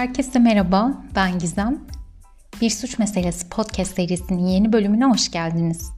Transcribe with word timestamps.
Herkese 0.00 0.38
merhaba, 0.38 1.02
ben 1.16 1.38
Gizem. 1.38 1.78
Bir 2.60 2.70
Suç 2.70 2.98
Meselesi 2.98 3.48
podcast 3.48 3.94
serisinin 3.94 4.46
yeni 4.46 4.72
bölümüne 4.72 5.04
hoş 5.04 5.30
geldiniz. 5.30 5.90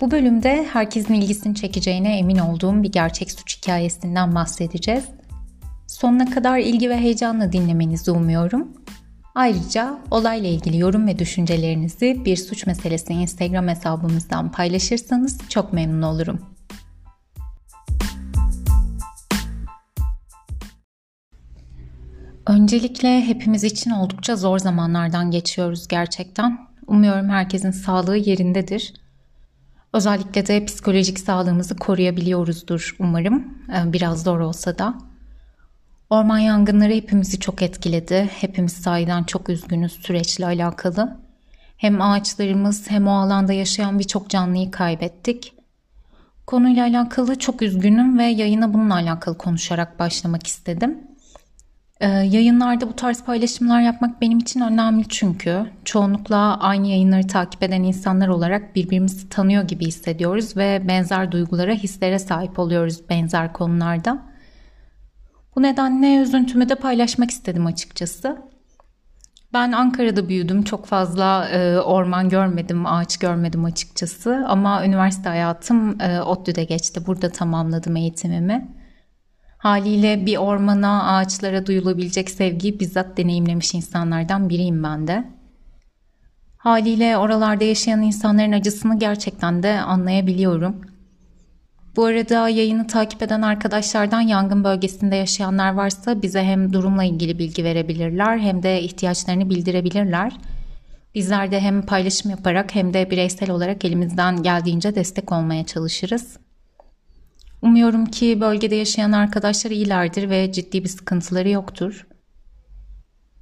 Bu 0.00 0.10
bölümde 0.10 0.66
herkesin 0.72 1.14
ilgisini 1.14 1.54
çekeceğine 1.54 2.18
emin 2.18 2.38
olduğum 2.38 2.82
bir 2.82 2.92
gerçek 2.92 3.32
suç 3.32 3.58
hikayesinden 3.58 4.34
bahsedeceğiz. 4.34 5.04
Sonuna 5.86 6.30
kadar 6.30 6.58
ilgi 6.58 6.90
ve 6.90 6.96
heyecanla 6.96 7.52
dinlemenizi 7.52 8.10
umuyorum. 8.10 8.68
Ayrıca 9.34 9.98
olayla 10.10 10.48
ilgili 10.48 10.78
yorum 10.78 11.06
ve 11.06 11.18
düşüncelerinizi 11.18 12.24
Bir 12.24 12.36
Suç 12.36 12.66
Meselesi 12.66 13.12
Instagram 13.12 13.68
hesabımızdan 13.68 14.52
paylaşırsanız 14.52 15.38
çok 15.48 15.72
memnun 15.72 16.02
olurum. 16.02 16.40
Öncelikle 22.50 23.20
hepimiz 23.20 23.64
için 23.64 23.90
oldukça 23.90 24.36
zor 24.36 24.58
zamanlardan 24.58 25.30
geçiyoruz 25.30 25.88
gerçekten. 25.88 26.58
Umuyorum 26.86 27.28
herkesin 27.28 27.70
sağlığı 27.70 28.16
yerindedir. 28.16 28.94
Özellikle 29.92 30.46
de 30.46 30.64
psikolojik 30.64 31.18
sağlığımızı 31.18 31.76
koruyabiliyoruzdur 31.76 32.96
umarım. 32.98 33.58
Ee, 33.74 33.92
biraz 33.92 34.22
zor 34.22 34.40
olsa 34.40 34.78
da. 34.78 34.94
Orman 36.10 36.38
yangınları 36.38 36.92
hepimizi 36.92 37.40
çok 37.40 37.62
etkiledi. 37.62 38.30
Hepimiz 38.40 38.72
sahiden 38.72 39.24
çok 39.24 39.48
üzgünüz 39.48 39.92
süreçle 39.92 40.46
alakalı. 40.46 41.20
Hem 41.76 42.02
ağaçlarımız 42.02 42.90
hem 42.90 43.06
o 43.06 43.12
alanda 43.12 43.52
yaşayan 43.52 43.98
birçok 43.98 44.30
canlıyı 44.30 44.70
kaybettik. 44.70 45.54
Konuyla 46.46 46.86
alakalı 46.86 47.38
çok 47.38 47.62
üzgünüm 47.62 48.18
ve 48.18 48.24
yayına 48.24 48.74
bununla 48.74 48.94
alakalı 48.94 49.38
konuşarak 49.38 49.98
başlamak 49.98 50.46
istedim. 50.46 51.09
Ee, 52.00 52.08
yayınlarda 52.08 52.88
bu 52.88 52.96
tarz 52.96 53.24
paylaşımlar 53.24 53.80
yapmak 53.80 54.20
benim 54.20 54.38
için 54.38 54.60
önemli 54.60 55.08
çünkü 55.08 55.66
çoğunlukla 55.84 56.60
aynı 56.60 56.86
yayınları 56.86 57.26
takip 57.26 57.62
eden 57.62 57.82
insanlar 57.82 58.28
olarak 58.28 58.76
birbirimizi 58.76 59.28
tanıyor 59.28 59.62
gibi 59.62 59.86
hissediyoruz 59.86 60.56
ve 60.56 60.82
benzer 60.88 61.32
duygulara, 61.32 61.72
hislere 61.72 62.18
sahip 62.18 62.58
oluyoruz 62.58 63.08
benzer 63.08 63.52
konularda. 63.52 64.22
Bu 65.56 65.62
nedenle 65.62 66.16
üzüntümü 66.16 66.68
de 66.68 66.74
paylaşmak 66.74 67.30
istedim 67.30 67.66
açıkçası. 67.66 68.36
Ben 69.52 69.72
Ankara'da 69.72 70.28
büyüdüm. 70.28 70.62
Çok 70.62 70.86
fazla 70.86 71.48
e, 71.48 71.78
orman 71.78 72.28
görmedim, 72.28 72.86
ağaç 72.86 73.16
görmedim 73.16 73.64
açıkçası. 73.64 74.44
Ama 74.48 74.86
üniversite 74.86 75.28
hayatım 75.28 76.00
e, 76.00 76.20
ODTÜ'de 76.20 76.64
geçti. 76.64 77.06
Burada 77.06 77.28
tamamladım 77.28 77.96
eğitimimi. 77.96 78.79
Haliyle 79.60 80.26
bir 80.26 80.36
ormana, 80.36 81.16
ağaçlara 81.16 81.66
duyulabilecek 81.66 82.30
sevgiyi 82.30 82.80
bizzat 82.80 83.16
deneyimlemiş 83.16 83.74
insanlardan 83.74 84.48
biriyim 84.48 84.82
ben 84.82 85.06
de. 85.06 85.24
Haliyle 86.56 87.16
oralarda 87.16 87.64
yaşayan 87.64 88.02
insanların 88.02 88.52
acısını 88.52 88.98
gerçekten 88.98 89.62
de 89.62 89.80
anlayabiliyorum. 89.80 90.80
Bu 91.96 92.04
arada 92.04 92.48
yayını 92.48 92.86
takip 92.86 93.22
eden 93.22 93.42
arkadaşlardan 93.42 94.20
yangın 94.20 94.64
bölgesinde 94.64 95.16
yaşayanlar 95.16 95.72
varsa 95.72 96.22
bize 96.22 96.44
hem 96.44 96.72
durumla 96.72 97.04
ilgili 97.04 97.38
bilgi 97.38 97.64
verebilirler 97.64 98.38
hem 98.38 98.62
de 98.62 98.82
ihtiyaçlarını 98.82 99.50
bildirebilirler. 99.50 100.32
Bizler 101.14 101.50
de 101.50 101.60
hem 101.60 101.82
paylaşım 101.82 102.30
yaparak 102.30 102.74
hem 102.74 102.94
de 102.94 103.10
bireysel 103.10 103.50
olarak 103.50 103.84
elimizden 103.84 104.42
geldiğince 104.42 104.94
destek 104.94 105.32
olmaya 105.32 105.66
çalışırız. 105.66 106.38
Umuyorum 107.62 108.06
ki 108.06 108.40
bölgede 108.40 108.74
yaşayan 108.74 109.12
arkadaşlar 109.12 109.70
iyilerdir 109.70 110.30
ve 110.30 110.52
ciddi 110.52 110.84
bir 110.84 110.88
sıkıntıları 110.88 111.48
yoktur. 111.48 112.06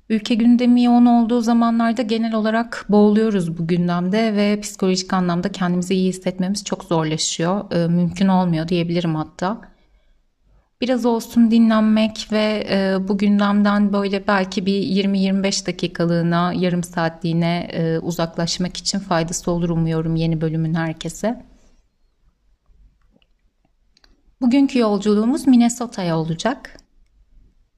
Ülke 0.09 0.35
gündemi 0.35 0.85
yoğun 0.85 1.07
olduğu 1.07 1.41
zamanlarda 1.41 2.03
genel 2.03 2.35
olarak 2.35 2.87
boğuluyoruz 2.89 3.59
bu 3.59 3.67
gündemde 3.67 4.35
ve 4.37 4.61
psikolojik 4.61 5.13
anlamda 5.13 5.53
kendimizi 5.53 5.95
iyi 5.95 6.09
hissetmemiz 6.09 6.65
çok 6.65 6.85
zorlaşıyor. 6.85 7.73
E, 7.73 7.89
mümkün 7.89 8.29
olmuyor 8.29 8.69
diyebilirim 8.69 9.15
hatta. 9.15 9.61
Biraz 10.81 11.07
olsun 11.07 11.51
dinlenmek 11.51 12.29
ve 12.33 12.67
e, 12.71 13.09
bu 13.09 13.19
gündemden 13.19 13.93
böyle 13.93 14.27
belki 14.27 14.67
bir 14.67 14.83
20-25 14.83 15.67
dakikalığına, 15.67 16.53
yarım 16.57 16.83
saatliğine 16.83 17.69
e, 17.73 17.99
uzaklaşmak 17.99 18.77
için 18.77 18.99
faydası 18.99 19.51
olur 19.51 19.69
umuyorum 19.69 20.17
yeni 20.17 20.41
bölümün 20.41 20.75
herkese. 20.75 21.43
Bugünkü 24.41 24.79
yolculuğumuz 24.79 25.47
Minnesota'ya 25.47 26.19
olacak. 26.19 26.77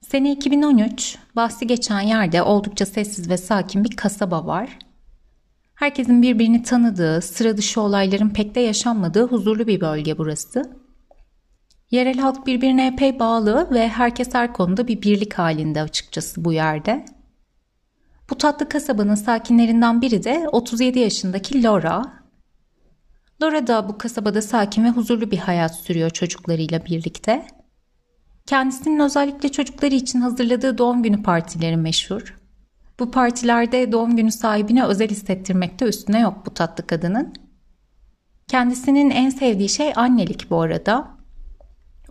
Sene 0.00 0.32
2013, 0.32 1.18
bahsi 1.36 1.66
geçen 1.66 2.00
yerde 2.00 2.42
oldukça 2.42 2.86
sessiz 2.86 3.30
ve 3.30 3.36
sakin 3.36 3.84
bir 3.84 3.96
kasaba 3.96 4.46
var. 4.46 4.78
Herkesin 5.74 6.22
birbirini 6.22 6.62
tanıdığı, 6.62 7.22
sıra 7.22 7.56
dışı 7.56 7.80
olayların 7.80 8.30
pek 8.30 8.54
de 8.54 8.60
yaşanmadığı 8.60 9.26
huzurlu 9.26 9.66
bir 9.66 9.80
bölge 9.80 10.18
burası. 10.18 10.78
Yerel 11.90 12.18
halk 12.18 12.46
birbirine 12.46 12.86
epey 12.86 13.18
bağlı 13.18 13.68
ve 13.70 13.88
herkes 13.88 14.34
her 14.34 14.52
konuda 14.52 14.88
bir 14.88 15.02
birlik 15.02 15.34
halinde 15.34 15.82
açıkçası 15.82 16.44
bu 16.44 16.52
yerde. 16.52 17.04
Bu 18.30 18.38
tatlı 18.38 18.68
kasabanın 18.68 19.14
sakinlerinden 19.14 20.02
biri 20.02 20.24
de 20.24 20.48
37 20.52 20.98
yaşındaki 20.98 21.62
Laura 21.62 22.19
Laura 23.42 23.66
da 23.66 23.88
bu 23.88 23.98
kasabada 23.98 24.42
sakin 24.42 24.84
ve 24.84 24.90
huzurlu 24.90 25.30
bir 25.30 25.38
hayat 25.38 25.74
sürüyor 25.74 26.10
çocuklarıyla 26.10 26.84
birlikte. 26.84 27.46
Kendisinin 28.46 29.00
özellikle 29.00 29.48
çocukları 29.48 29.94
için 29.94 30.20
hazırladığı 30.20 30.78
doğum 30.78 31.02
günü 31.02 31.22
partileri 31.22 31.76
meşhur. 31.76 32.36
Bu 32.98 33.10
partilerde 33.10 33.92
doğum 33.92 34.16
günü 34.16 34.32
sahibine 34.32 34.84
özel 34.84 35.08
hissettirmekte 35.08 35.84
üstüne 35.84 36.20
yok 36.20 36.46
bu 36.46 36.54
tatlı 36.54 36.86
kadının. 36.86 37.34
Kendisinin 38.48 39.10
en 39.10 39.30
sevdiği 39.30 39.68
şey 39.68 39.92
annelik 39.96 40.50
bu 40.50 40.60
arada. 40.60 41.08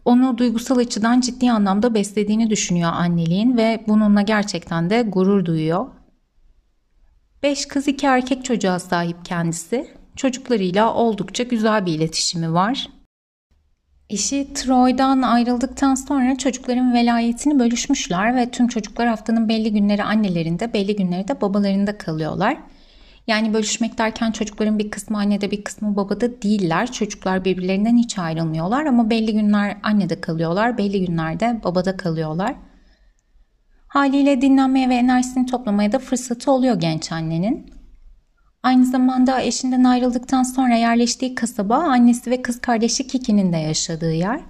Onu 0.06 0.38
duygusal 0.38 0.78
açıdan 0.78 1.22
ciddi 1.22 1.51
anlamda 1.51 1.94
beslediğini 1.94 2.50
düşünüyor 2.50 2.91
anneliğin 2.94 3.57
ve 3.57 3.84
bununla 3.88 4.22
gerçekten 4.22 4.89
de 4.89 5.01
gurur 5.01 5.45
duyuyor. 5.45 5.88
Beş 7.44 7.66
kız 7.66 7.88
iki 7.88 8.06
erkek 8.06 8.45
çocuğa 8.45 8.79
sahip 8.79 9.25
kendisi 9.25 9.99
çocuklarıyla 10.19 10.94
oldukça 10.94 11.44
güzel 11.44 11.85
bir 11.85 11.94
iletişimi 11.94 12.53
var. 12.53 12.88
Eşi 14.09 14.53
Troy'dan 14.53 15.22
ayrıldıktan 15.22 15.96
sonra 15.96 16.38
çocukların 16.38 16.94
velayetini 16.94 17.59
bölüşmüşler 17.59 18.35
ve 18.35 18.52
tüm 18.52 18.68
çocuklar 18.68 19.07
haftanın 19.07 19.50
belli 19.50 19.74
günleri 19.74 20.03
annelerinde, 20.03 20.74
belli 20.74 20.96
günleri 20.96 21.28
de 21.28 21.41
babalarında 21.41 21.97
kalıyorlar. 21.97 22.57
Yani 23.28 23.53
bölüşmek 23.53 23.97
derken 23.97 24.31
çocukların 24.31 24.80
bir 24.80 24.91
kısmı 24.91 25.18
annede 25.18 25.52
bir 25.52 25.63
kısmı 25.63 25.96
babada 25.96 26.41
değiller. 26.41 26.91
Çocuklar 26.91 27.46
birbirlerinden 27.46 27.97
hiç 27.97 28.19
ayrılmıyorlar 28.19 28.86
ama 28.86 29.09
belli 29.09 29.34
günler 29.34 29.78
annede 29.84 30.22
kalıyorlar, 30.22 30.78
belli 30.78 31.06
günlerde 31.06 31.59
babada 31.63 31.97
kalıyorlar. 31.97 32.56
Haliyle 33.88 34.41
dinlenmeye 34.41 34.90
ve 34.90 34.96
enerjisini 34.96 35.46
toplamaya 35.46 35.91
da 35.91 36.00
fırsatı 36.00 36.51
oluyor 36.51 36.80
genç 36.80 37.12
annenin. 37.12 37.78
Aynı 38.64 38.86
zamanda 38.86 39.42
eşinden 39.42 39.84
ayrıldıktan 39.84 40.44
sonra 40.44 40.75
yerleştiği 40.75 41.36
kasaba 41.36 41.75
annesi 41.75 42.31
ve 42.31 42.42
kız 42.42 42.62
kardeşi 42.62 43.08
Kiki'nin 43.08 43.53
de 43.53 43.58
yaşadığı 43.58 44.14
yer. 44.14 44.42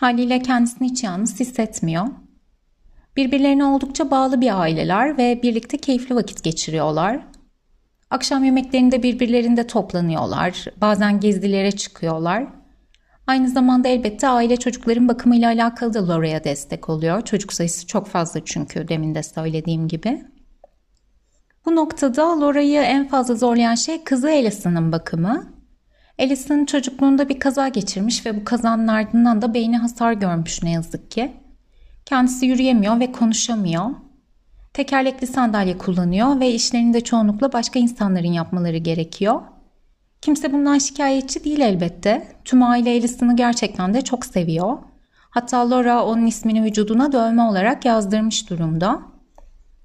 Haliyle 0.00 0.42
kendisini 0.42 0.90
hiç 0.90 1.04
yalnız 1.04 1.40
hissetmiyor. 1.40 2.06
Birbirlerine 3.16 3.64
oldukça 3.64 4.10
bağlı 4.10 4.40
bir 4.40 4.60
aileler 4.60 5.18
ve 5.18 5.42
birlikte 5.42 5.78
keyifli 5.78 6.14
vakit 6.14 6.42
geçiriyorlar. 6.42 7.20
Akşam 8.10 8.44
yemeklerinde 8.44 9.02
birbirlerinde 9.02 9.66
toplanıyorlar. 9.66 10.64
Bazen 10.80 11.20
gezilere 11.20 11.72
çıkıyorlar. 11.72 12.46
Aynı 13.26 13.48
zamanda 13.48 13.88
elbette 13.88 14.28
aile 14.28 14.56
çocukların 14.56 15.08
bakımıyla 15.08 15.48
alakalı 15.48 15.94
da 15.94 16.08
Laura'ya 16.08 16.44
destek 16.44 16.88
oluyor. 16.88 17.22
Çocuk 17.24 17.52
sayısı 17.52 17.86
çok 17.86 18.06
fazla 18.06 18.44
çünkü 18.44 18.88
demin 18.88 19.14
de 19.14 19.22
söylediğim 19.22 19.88
gibi. 19.88 20.24
Bu 21.70 21.76
noktada 21.76 22.40
Laura'yı 22.40 22.80
en 22.80 23.08
fazla 23.08 23.34
zorlayan 23.34 23.74
şey 23.74 24.04
kızı 24.04 24.28
Alison'ın 24.28 24.92
bakımı. 24.92 25.46
Alison 26.18 26.64
çocukluğunda 26.64 27.28
bir 27.28 27.40
kaza 27.40 27.68
geçirmiş 27.68 28.26
ve 28.26 28.40
bu 28.40 28.44
kazanın 28.44 28.88
ardından 28.88 29.42
da 29.42 29.54
beyni 29.54 29.78
hasar 29.78 30.12
görmüş 30.12 30.62
ne 30.62 30.70
yazık 30.70 31.10
ki. 31.10 31.32
Kendisi 32.06 32.46
yürüyemiyor 32.46 33.00
ve 33.00 33.12
konuşamıyor. 33.12 33.84
Tekerlekli 34.72 35.26
sandalye 35.26 35.78
kullanıyor 35.78 36.40
ve 36.40 36.50
işlerini 36.50 36.94
de 36.94 37.00
çoğunlukla 37.00 37.52
başka 37.52 37.78
insanların 37.78 38.32
yapmaları 38.32 38.78
gerekiyor. 38.78 39.42
Kimse 40.22 40.52
bundan 40.52 40.78
şikayetçi 40.78 41.44
değil 41.44 41.60
elbette. 41.60 42.28
Tüm 42.44 42.62
aile 42.62 42.90
Alison'ı 42.90 43.36
gerçekten 43.36 43.94
de 43.94 44.02
çok 44.02 44.26
seviyor. 44.26 44.78
Hatta 45.30 45.70
Laura 45.70 46.04
onun 46.04 46.26
ismini 46.26 46.64
vücuduna 46.64 47.12
dövme 47.12 47.42
olarak 47.42 47.84
yazdırmış 47.84 48.50
durumda. 48.50 49.02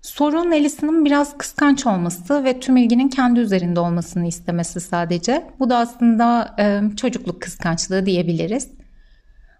Sorun 0.05 0.51
Alison'ın 0.51 1.05
biraz 1.05 1.37
kıskanç 1.37 1.85
olması 1.85 2.43
ve 2.43 2.59
tüm 2.59 2.77
ilginin 2.77 3.09
kendi 3.09 3.39
üzerinde 3.39 3.79
olmasını 3.79 4.27
istemesi 4.27 4.81
sadece. 4.81 5.47
Bu 5.59 5.69
da 5.69 5.77
aslında 5.77 6.55
e, 6.59 6.81
çocukluk 6.95 7.41
kıskançlığı 7.41 8.05
diyebiliriz. 8.05 8.67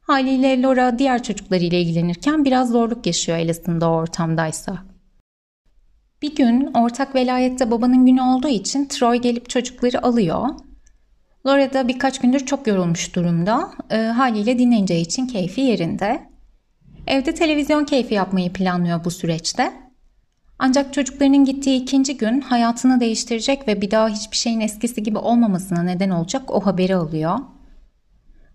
Haliyle 0.01 0.61
Laura 0.61 0.99
diğer 0.99 1.23
çocuklarıyla 1.23 1.77
ilgilenirken 1.77 2.45
biraz 2.45 2.69
zorluk 2.69 3.05
yaşıyor 3.05 3.37
Alison'da 3.37 3.89
o 3.89 3.93
ortamdaysa. 3.93 4.77
Bir 6.21 6.35
gün 6.35 6.73
ortak 6.73 7.15
velayette 7.15 7.71
babanın 7.71 8.05
günü 8.05 8.21
olduğu 8.21 8.47
için 8.47 8.85
Troy 8.85 9.17
gelip 9.17 9.49
çocukları 9.49 10.05
alıyor. 10.05 10.49
Laura 11.45 11.73
da 11.73 11.87
birkaç 11.87 12.19
gündür 12.19 12.45
çok 12.45 12.67
yorulmuş 12.67 13.15
durumda. 13.15 13.71
E, 13.89 13.97
haliyle 13.97 14.59
dinleneceği 14.59 15.01
için 15.01 15.27
keyfi 15.27 15.61
yerinde. 15.61 16.29
Evde 17.07 17.33
televizyon 17.33 17.85
keyfi 17.85 18.13
yapmayı 18.13 18.53
planlıyor 18.53 19.05
bu 19.05 19.11
süreçte. 19.11 19.84
Ancak 20.59 20.93
çocuklarının 20.93 21.45
gittiği 21.45 21.81
ikinci 21.81 22.17
gün 22.17 22.41
hayatını 22.41 22.99
değiştirecek 22.99 23.67
ve 23.67 23.81
bir 23.81 23.91
daha 23.91 24.09
hiçbir 24.09 24.37
şeyin 24.37 24.59
eskisi 24.59 25.03
gibi 25.03 25.17
olmamasına 25.17 25.83
neden 25.83 26.09
olacak 26.09 26.51
o 26.51 26.65
haberi 26.65 26.95
alıyor. 26.95 27.39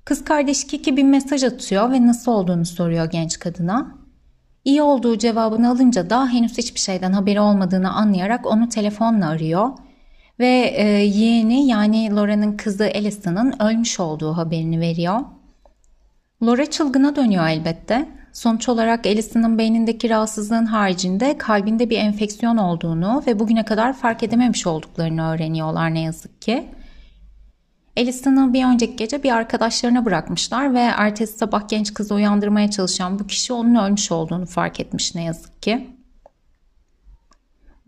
Kız 0.04 0.24
kardeş 0.24 0.66
Kiki 0.66 0.96
bir 0.96 1.02
mesaj 1.02 1.44
atıyor 1.44 1.92
ve 1.92 2.06
nasıl 2.06 2.32
olduğunu 2.32 2.64
soruyor 2.64 3.10
genç 3.10 3.38
kadına. 3.38 3.94
İyi 4.64 4.82
olduğu 4.82 5.18
cevabını 5.18 5.70
alınca 5.70 6.10
da 6.10 6.28
henüz 6.28 6.58
hiçbir 6.58 6.80
şeyden 6.80 7.12
haberi 7.12 7.40
olmadığını 7.40 7.92
anlayarak 7.92 8.46
onu 8.46 8.68
telefonla 8.68 9.28
arıyor 9.28 9.68
ve 10.38 10.74
e, 10.76 10.84
yeğeni 10.88 11.66
yani 11.66 12.14
Laura'nın 12.14 12.56
kızı 12.56 12.84
Alison'ın 12.94 13.62
ölmüş 13.62 14.00
olduğu 14.00 14.36
haberini 14.36 14.80
veriyor. 14.80 15.20
Laura 16.42 16.66
çılgına 16.66 17.16
dönüyor 17.16 17.48
elbette. 17.48 18.08
Sonuç 18.32 18.68
olarak 18.68 19.06
Alison'ın 19.06 19.58
beynindeki 19.58 20.10
rahatsızlığın 20.10 20.66
haricinde 20.66 21.38
kalbinde 21.38 21.90
bir 21.90 21.98
enfeksiyon 21.98 22.56
olduğunu 22.56 23.22
ve 23.26 23.38
bugüne 23.38 23.64
kadar 23.64 23.92
fark 23.92 24.22
edememiş 24.22 24.66
olduklarını 24.66 25.30
öğreniyorlar 25.30 25.94
ne 25.94 26.00
yazık 26.00 26.42
ki. 26.42 26.68
Alison'ı 27.96 28.52
bir 28.52 28.64
önceki 28.64 28.96
gece 28.96 29.22
bir 29.22 29.30
arkadaşlarına 29.30 30.04
bırakmışlar 30.04 30.74
ve 30.74 30.80
ertesi 30.80 31.38
sabah 31.38 31.68
genç 31.68 31.94
kızı 31.94 32.14
uyandırmaya 32.14 32.70
çalışan 32.70 33.18
bu 33.18 33.26
kişi 33.26 33.52
onun 33.52 33.74
ölmüş 33.74 34.12
olduğunu 34.12 34.46
fark 34.46 34.80
etmiş 34.80 35.14
ne 35.14 35.24
yazık 35.24 35.62
ki. 35.62 35.90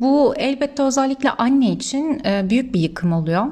Bu 0.00 0.34
elbette 0.36 0.82
özellikle 0.82 1.30
anne 1.30 1.70
için 1.70 2.22
e, 2.24 2.50
büyük 2.50 2.74
bir 2.74 2.80
yıkım 2.80 3.12
oluyor. 3.12 3.46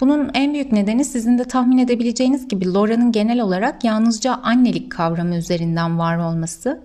Bunun 0.00 0.30
en 0.34 0.52
büyük 0.54 0.72
nedeni 0.72 1.04
sizin 1.04 1.38
de 1.38 1.44
tahmin 1.44 1.78
edebileceğiniz 1.78 2.48
gibi 2.48 2.72
Laura'nın 2.72 3.12
genel 3.12 3.40
olarak 3.40 3.84
yalnızca 3.84 4.34
annelik 4.34 4.92
kavramı 4.92 5.36
üzerinden 5.36 5.98
var 5.98 6.16
olması. 6.16 6.82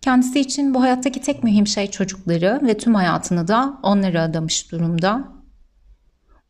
Kendisi 0.00 0.40
için 0.40 0.74
bu 0.74 0.82
hayattaki 0.82 1.20
tek 1.20 1.44
mühim 1.44 1.66
şey 1.66 1.90
çocukları 1.90 2.60
ve 2.62 2.78
tüm 2.78 2.94
hayatını 2.94 3.48
da 3.48 3.78
onlara 3.82 4.22
adamış 4.22 4.72
durumda. 4.72 5.38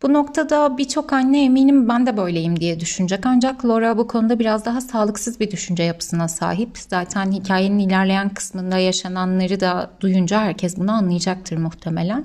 Bu 0.03 0.13
noktada 0.13 0.79
birçok 0.79 1.13
anne 1.13 1.45
eminim 1.45 1.89
ben 1.89 2.07
de 2.07 2.17
böyleyim 2.17 2.61
diye 2.61 2.81
düşünecek 2.81 3.27
ancak 3.27 3.65
Laura 3.65 3.99
bu 3.99 4.07
konuda 4.07 4.39
biraz 4.39 4.65
daha 4.65 4.81
sağlıksız 4.81 5.41
bir 5.41 5.51
düşünce 5.51 5.83
yapısına 5.83 6.29
sahip. 6.29 6.79
Zaten 6.79 7.33
hikayenin 7.33 7.79
ilerleyen 7.79 8.29
kısmında 8.29 8.79
yaşananları 8.79 9.61
da 9.61 9.91
duyunca 10.01 10.41
herkes 10.41 10.77
bunu 10.79 10.93
anlayacaktır 10.93 11.57
muhtemelen. 11.57 12.25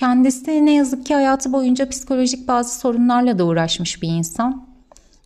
Kendisi 0.00 0.66
ne 0.66 0.74
yazık 0.74 1.06
ki 1.06 1.14
hayatı 1.14 1.52
boyunca 1.52 1.88
psikolojik 1.88 2.48
bazı 2.48 2.78
sorunlarla 2.78 3.38
da 3.38 3.44
uğraşmış 3.44 4.02
bir 4.02 4.08
insan. 4.08 4.68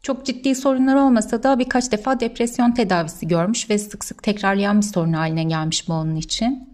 Çok 0.03 0.27
ciddi 0.27 0.55
sorunlar 0.55 0.95
olmasa 0.95 1.43
da 1.43 1.59
birkaç 1.59 1.93
defa 1.93 2.21
depresyon 2.21 2.73
tedavisi 2.73 3.29
görmüş 3.29 3.71
ve 3.71 3.79
sık 3.79 4.05
sık 4.05 4.23
tekrarlayan 4.23 4.81
bir 4.81 4.87
sorun 4.87 5.13
haline 5.13 5.45
gelmiş 5.45 5.89
bu 5.89 5.93
onun 5.93 6.17
için. 6.17 6.69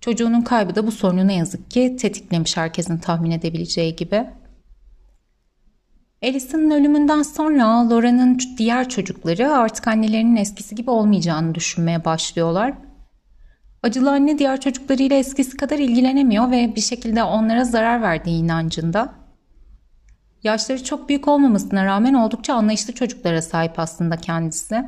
Çocuğunun 0.00 0.42
kaybı 0.42 0.74
da 0.74 0.86
bu 0.86 0.92
sorunu 0.92 1.26
ne 1.26 1.34
yazık 1.34 1.70
ki 1.70 1.96
tetiklemiş 2.00 2.56
herkesin 2.56 2.98
tahmin 2.98 3.30
edebileceği 3.30 3.96
gibi. 3.96 4.26
Alison'ın 6.22 6.70
ölümünden 6.70 7.22
sonra 7.22 7.90
Laura'nın 7.90 8.40
diğer 8.58 8.88
çocukları 8.88 9.52
artık 9.52 9.88
annelerinin 9.88 10.36
eskisi 10.36 10.74
gibi 10.74 10.90
olmayacağını 10.90 11.54
düşünmeye 11.54 12.04
başlıyorlar. 12.04 12.74
Acılı 13.82 14.10
anne 14.10 14.38
diğer 14.38 14.60
çocuklarıyla 14.60 15.16
eskisi 15.16 15.56
kadar 15.56 15.78
ilgilenemiyor 15.78 16.50
ve 16.50 16.72
bir 16.76 16.80
şekilde 16.80 17.22
onlara 17.22 17.64
zarar 17.64 18.02
verdiği 18.02 18.42
inancında. 18.42 19.14
Yaşları 20.42 20.84
çok 20.84 21.08
büyük 21.08 21.28
olmamasına 21.28 21.84
rağmen 21.84 22.14
oldukça 22.14 22.54
anlayışlı 22.54 22.92
çocuklara 22.92 23.42
sahip 23.42 23.78
aslında 23.78 24.16
kendisi. 24.16 24.84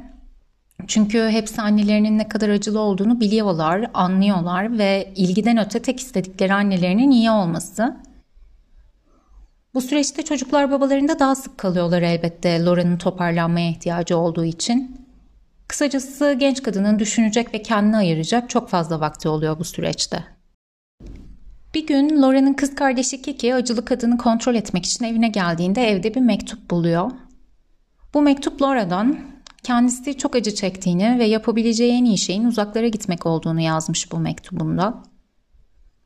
Çünkü 0.87 1.29
hepsi 1.29 1.63
annelerinin 1.63 2.19
ne 2.19 2.29
kadar 2.29 2.49
acılı 2.49 2.81
olduğunu 2.81 3.21
biliyorlar, 3.21 3.91
anlıyorlar 3.95 4.79
ve 4.79 5.13
ilgiden 5.17 5.59
öte 5.59 5.83
tek 5.83 6.01
istedikleri 6.01 6.55
annelerinin 6.55 7.11
iyi 7.11 7.31
olması. 7.31 7.97
Bu 9.75 9.81
süreçte 9.81 10.23
çocuklar 10.23 10.71
babalarında 10.71 11.19
daha 11.19 11.35
sık 11.35 11.59
kalıyorlar 11.59 12.03
elbette 12.03 12.65
Laura'nın 12.65 12.97
toparlanmaya 12.97 13.71
ihtiyacı 13.71 14.17
olduğu 14.17 14.45
için. 14.45 15.02
Kısacası 15.73 16.37
genç 16.39 16.63
kadının 16.63 16.99
düşünecek 16.99 17.55
ve 17.55 17.63
kendini 17.63 17.97
ayıracak 17.97 18.51
çok 18.51 18.69
fazla 18.69 19.01
vakti 19.01 19.29
oluyor 19.29 19.59
bu 19.59 19.65
süreçte. 19.65 20.25
Bir 21.75 21.87
gün 21.87 22.23
Laura'nın 22.23 22.55
kız 22.55 22.75
kardeşi 22.75 23.23
Kiki 23.23 23.55
acılı 23.55 23.85
kadını 23.85 24.19
kontrol 24.19 24.55
etmek 24.55 24.87
için 24.87 25.05
evine 25.05 25.29
geldiğinde 25.29 25.89
evde 25.89 26.15
bir 26.15 26.21
mektup 26.21 26.71
buluyor. 26.71 27.11
Bu 28.15 28.23
mektup 28.23 28.63
Laura'dan 28.63 29.19
kendisi 29.63 30.19
çok 30.19 30.37
acı 30.37 30.55
çektiğini 30.55 31.19
ve 31.19 31.25
yapabileceği 31.25 31.93
en 31.93 32.05
iyi 32.05 32.19
şeyin 32.19 32.45
uzaklara 32.45 32.89
gitmek 32.89 33.27
olduğunu 33.27 33.61
yazmış 33.61 34.13
bu 34.13 34.19
mektubunda. 34.19 35.03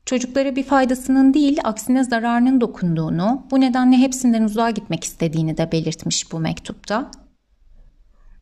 Çocuklara 0.05 0.55
bir 0.55 0.63
faydasının 0.63 1.33
değil, 1.33 1.59
aksine 1.63 2.03
zararının 2.03 2.61
dokunduğunu, 2.61 3.47
bu 3.51 3.61
nedenle 3.61 3.97
hepsinden 3.97 4.43
uzağa 4.43 4.69
gitmek 4.69 5.03
istediğini 5.03 5.57
de 5.57 5.71
belirtmiş 5.71 6.31
bu 6.31 6.39
mektupta. 6.39 7.11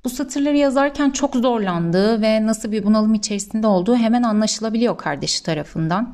Bu 0.06 0.10
satırları 0.10 0.58
yazarken 0.58 1.10
çok 1.10 1.36
zorlandığı 1.36 2.22
ve 2.22 2.46
nasıl 2.46 2.72
bir 2.72 2.84
bunalım 2.84 3.14
içerisinde 3.14 3.68
olduğu 3.68 3.96
hemen 3.96 4.24
anlaşılabiliyor 4.24 4.98
kardeşi 4.98 5.44
tarafından. 5.44 6.14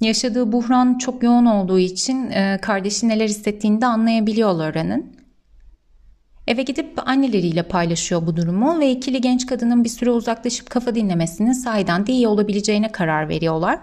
Yaşadığı 0.00 0.52
buhran 0.52 0.98
çok 0.98 1.22
yoğun 1.22 1.46
olduğu 1.46 1.78
için 1.78 2.30
e, 2.30 2.58
kardeşi 2.62 3.08
neler 3.08 3.28
hissettiğini 3.28 3.80
de 3.80 3.86
anlayabiliyor 3.86 4.52
Laura'nın. 4.52 5.06
Eve 6.46 6.62
gidip 6.62 7.08
anneleriyle 7.08 7.62
paylaşıyor 7.62 8.26
bu 8.26 8.36
durumu 8.36 8.80
ve 8.80 8.90
ikili 8.90 9.20
genç 9.20 9.46
kadının 9.46 9.84
bir 9.84 9.88
süre 9.88 10.10
uzaklaşıp 10.10 10.70
kafa 10.70 10.94
dinlemesinin 10.94 11.52
sahiden 11.52 12.06
de 12.06 12.12
iyi 12.12 12.28
olabileceğine 12.28 12.92
karar 12.92 13.28
veriyorlar. 13.28 13.78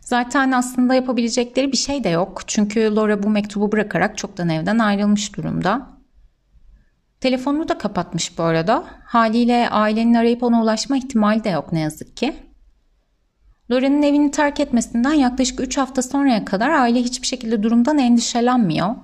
Zaten 0.00 0.52
aslında 0.52 0.94
yapabilecekleri 0.94 1.72
bir 1.72 1.76
şey 1.76 2.04
de 2.04 2.08
yok. 2.08 2.42
Çünkü 2.46 2.94
Laura 2.94 3.22
bu 3.22 3.28
mektubu 3.30 3.72
bırakarak 3.72 4.18
çoktan 4.18 4.48
evden 4.48 4.78
ayrılmış 4.78 5.36
durumda. 5.36 5.91
Telefonunu 7.22 7.68
da 7.68 7.78
kapatmış 7.78 8.38
bu 8.38 8.42
arada. 8.42 8.84
Haliyle 9.04 9.68
ailenin 9.70 10.14
arayıp 10.14 10.42
ona 10.42 10.62
ulaşma 10.62 10.96
ihtimali 10.96 11.44
de 11.44 11.48
yok 11.48 11.72
ne 11.72 11.80
yazık 11.80 12.16
ki. 12.16 12.34
Laura'nın 13.70 14.02
evini 14.02 14.30
terk 14.30 14.60
etmesinden 14.60 15.12
yaklaşık 15.12 15.60
3 15.60 15.78
hafta 15.78 16.02
sonraya 16.02 16.44
kadar 16.44 16.70
aile 16.70 17.02
hiçbir 17.02 17.26
şekilde 17.26 17.62
durumdan 17.62 17.98
endişelenmiyor. 17.98 18.94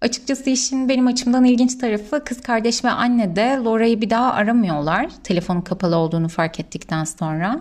Açıkçası 0.00 0.50
işin 0.50 0.88
benim 0.88 1.06
açımdan 1.06 1.44
ilginç 1.44 1.74
tarafı 1.74 2.24
kız 2.24 2.40
kardeş 2.40 2.84
ve 2.84 2.90
anne 2.90 3.36
de 3.36 3.58
Laura'yı 3.64 4.00
bir 4.00 4.10
daha 4.10 4.32
aramıyorlar. 4.32 5.10
Telefonun 5.24 5.60
kapalı 5.60 5.96
olduğunu 5.96 6.28
fark 6.28 6.60
ettikten 6.60 7.04
sonra. 7.04 7.60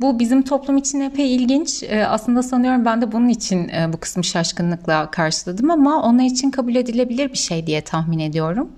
Bu 0.00 0.18
bizim 0.18 0.42
toplum 0.42 0.76
için 0.76 1.00
epey 1.00 1.34
ilginç. 1.34 1.82
Ee, 1.82 2.06
aslında 2.06 2.42
sanıyorum 2.42 2.84
ben 2.84 3.02
de 3.02 3.12
bunun 3.12 3.28
için 3.28 3.68
e, 3.68 3.92
bu 3.92 4.00
kısmı 4.00 4.24
şaşkınlıkla 4.24 5.10
karşıladım 5.10 5.70
ama 5.70 6.02
onlar 6.02 6.24
için 6.24 6.50
kabul 6.50 6.74
edilebilir 6.74 7.32
bir 7.32 7.38
şey 7.38 7.66
diye 7.66 7.80
tahmin 7.80 8.18
ediyorum. 8.18 8.70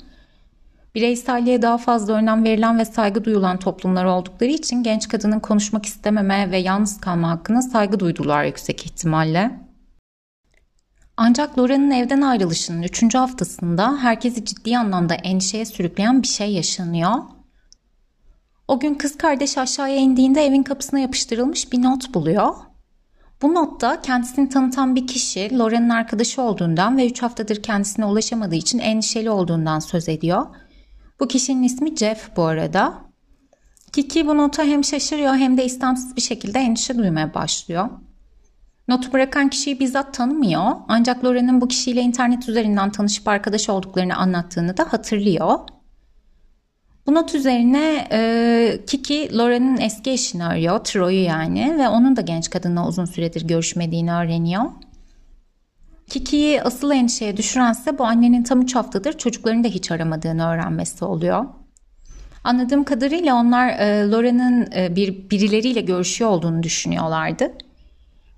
Bireyselliğe 0.94 1.62
daha 1.62 1.78
fazla 1.78 2.12
önem 2.12 2.44
verilen 2.44 2.78
ve 2.78 2.84
saygı 2.84 3.24
duyulan 3.24 3.58
toplumlar 3.58 4.04
oldukları 4.04 4.50
için 4.50 4.82
genç 4.82 5.08
kadının 5.08 5.40
konuşmak 5.40 5.86
istememe 5.86 6.50
ve 6.50 6.58
yalnız 6.58 7.00
kalma 7.00 7.30
hakkına 7.30 7.62
saygı 7.62 8.00
duydular 8.00 8.44
yüksek 8.44 8.86
ihtimalle. 8.86 9.50
Ancak 11.16 11.58
Laura'nın 11.58 11.90
evden 11.90 12.20
ayrılışının 12.20 12.82
3. 12.82 13.14
haftasında 13.14 13.98
herkesi 13.98 14.44
ciddi 14.44 14.78
anlamda 14.78 15.14
endişeye 15.14 15.64
sürükleyen 15.64 16.22
bir 16.22 16.28
şey 16.28 16.52
yaşanıyor. 16.52 17.12
O 18.68 18.80
gün 18.80 18.94
kız 18.94 19.18
kardeş 19.18 19.58
aşağıya 19.58 19.96
indiğinde 19.96 20.46
evin 20.46 20.62
kapısına 20.62 21.00
yapıştırılmış 21.00 21.72
bir 21.72 21.82
not 21.82 22.14
buluyor. 22.14 22.54
Bu 23.42 23.54
notta 23.54 24.00
kendisini 24.00 24.48
tanıtan 24.48 24.96
bir 24.96 25.06
kişi 25.06 25.58
Laura'nın 25.58 25.88
arkadaşı 25.88 26.42
olduğundan 26.42 26.96
ve 26.96 27.06
3 27.06 27.22
haftadır 27.22 27.62
kendisine 27.62 28.04
ulaşamadığı 28.04 28.54
için 28.54 28.78
endişeli 28.78 29.30
olduğundan 29.30 29.78
söz 29.78 30.08
ediyor. 30.08 30.46
Bu 31.20 31.28
kişinin 31.28 31.62
ismi 31.62 31.96
Jeff 31.96 32.36
bu 32.36 32.44
arada. 32.44 32.94
Kiki 33.92 34.26
bu 34.26 34.36
nota 34.36 34.62
hem 34.62 34.84
şaşırıyor 34.84 35.34
hem 35.34 35.56
de 35.56 35.64
istemsiz 35.64 36.16
bir 36.16 36.20
şekilde 36.20 36.58
endişe 36.58 36.98
duymaya 36.98 37.34
başlıyor. 37.34 37.88
Notu 38.88 39.12
bırakan 39.12 39.50
kişiyi 39.50 39.80
bizzat 39.80 40.14
tanımıyor 40.14 40.62
ancak 40.88 41.24
Laura'nın 41.24 41.60
bu 41.60 41.68
kişiyle 41.68 42.00
internet 42.00 42.48
üzerinden 42.48 42.90
tanışıp 42.90 43.28
arkadaş 43.28 43.68
olduklarını 43.68 44.16
anlattığını 44.16 44.76
da 44.76 44.92
hatırlıyor. 44.92 45.58
Bu 47.06 47.14
not 47.14 47.34
üzerine 47.34 48.08
e, 48.12 48.80
Kiki 48.86 49.36
Laura'nın 49.36 49.80
eski 49.80 50.10
eşini 50.10 50.44
arıyor, 50.44 50.78
Troy'u 50.84 51.24
yani 51.24 51.78
ve 51.78 51.88
onun 51.88 52.16
da 52.16 52.20
genç 52.20 52.50
kadınla 52.50 52.88
uzun 52.88 53.04
süredir 53.04 53.48
görüşmediğini 53.48 54.12
öğreniyor. 54.12 54.64
Kiki'yi 56.08 56.62
asıl 56.62 56.90
endişeye 56.90 57.36
düşürense 57.36 57.98
bu 57.98 58.04
annenin 58.04 58.42
tam 58.42 58.62
3 58.62 58.74
haftadır 58.74 59.12
çocuklarını 59.12 59.64
da 59.64 59.68
hiç 59.68 59.90
aramadığını 59.90 60.48
öğrenmesi 60.48 61.04
oluyor. 61.04 61.44
Anladığım 62.44 62.84
kadarıyla 62.84 63.34
onlar 63.34 63.68
e, 63.68 64.10
Laura'nın 64.10 64.68
e, 64.76 64.96
bir 64.96 65.30
birileriyle 65.30 65.80
görüşüyor 65.80 66.30
olduğunu 66.30 66.62
düşünüyorlardı. 66.62 67.52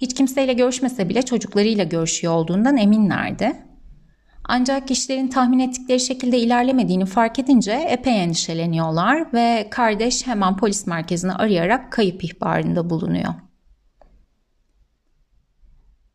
Hiç 0.00 0.14
kimseyle 0.14 0.52
görüşmese 0.52 1.08
bile 1.08 1.22
çocuklarıyla 1.22 1.84
görüşüyor 1.84 2.32
olduğundan 2.32 2.76
eminlerdi. 2.76 3.56
Ancak 4.48 4.90
işlerin 4.90 5.28
tahmin 5.28 5.58
ettikleri 5.58 6.00
şekilde 6.00 6.38
ilerlemediğini 6.38 7.06
fark 7.06 7.38
edince 7.38 7.72
epey 7.72 8.22
endişeleniyorlar 8.22 9.32
ve 9.32 9.68
kardeş 9.70 10.26
hemen 10.26 10.56
polis 10.56 10.86
merkezini 10.86 11.32
arayarak 11.32 11.92
kayıp 11.92 12.24
ihbarında 12.24 12.90
bulunuyor. 12.90 13.34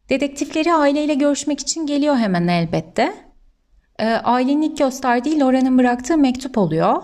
Dedektifleri 0.10 0.74
aileyle 0.74 1.14
görüşmek 1.14 1.60
için 1.60 1.86
geliyor 1.86 2.18
hemen 2.18 2.48
elbette. 2.48 3.14
E, 4.00 4.06
ailenin 4.06 4.62
ilk 4.62 4.78
gösterdiği 4.78 5.40
Laura'nın 5.40 5.78
bıraktığı 5.78 6.18
mektup 6.18 6.58
oluyor. 6.58 7.04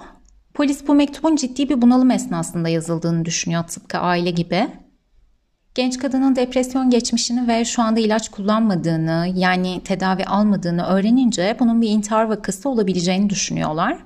Polis 0.54 0.88
bu 0.88 0.96
mektubun 0.96 1.36
ciddi 1.36 1.70
bir 1.70 1.82
bunalım 1.82 2.12
esnasında 2.12 2.70
yazıldığını 2.70 3.26
düşünüyor 3.26 3.64
tıpkı 3.64 3.98
aile 3.98 4.32
gibi. 4.32 4.68
Genç 5.76 5.98
kadının 5.98 6.36
depresyon 6.36 6.90
geçmişini 6.90 7.48
ve 7.48 7.66
şu 7.66 7.82
anda 7.82 8.00
ilaç 8.00 8.30
kullanmadığını 8.30 9.28
yani 9.36 9.82
tedavi 9.84 10.26
almadığını 10.26 10.86
öğrenince 10.86 11.58
bunun 11.60 11.82
bir 11.82 11.90
intihar 11.90 12.24
vakası 12.24 12.70
olabileceğini 12.70 13.30
düşünüyorlar. 13.30 13.98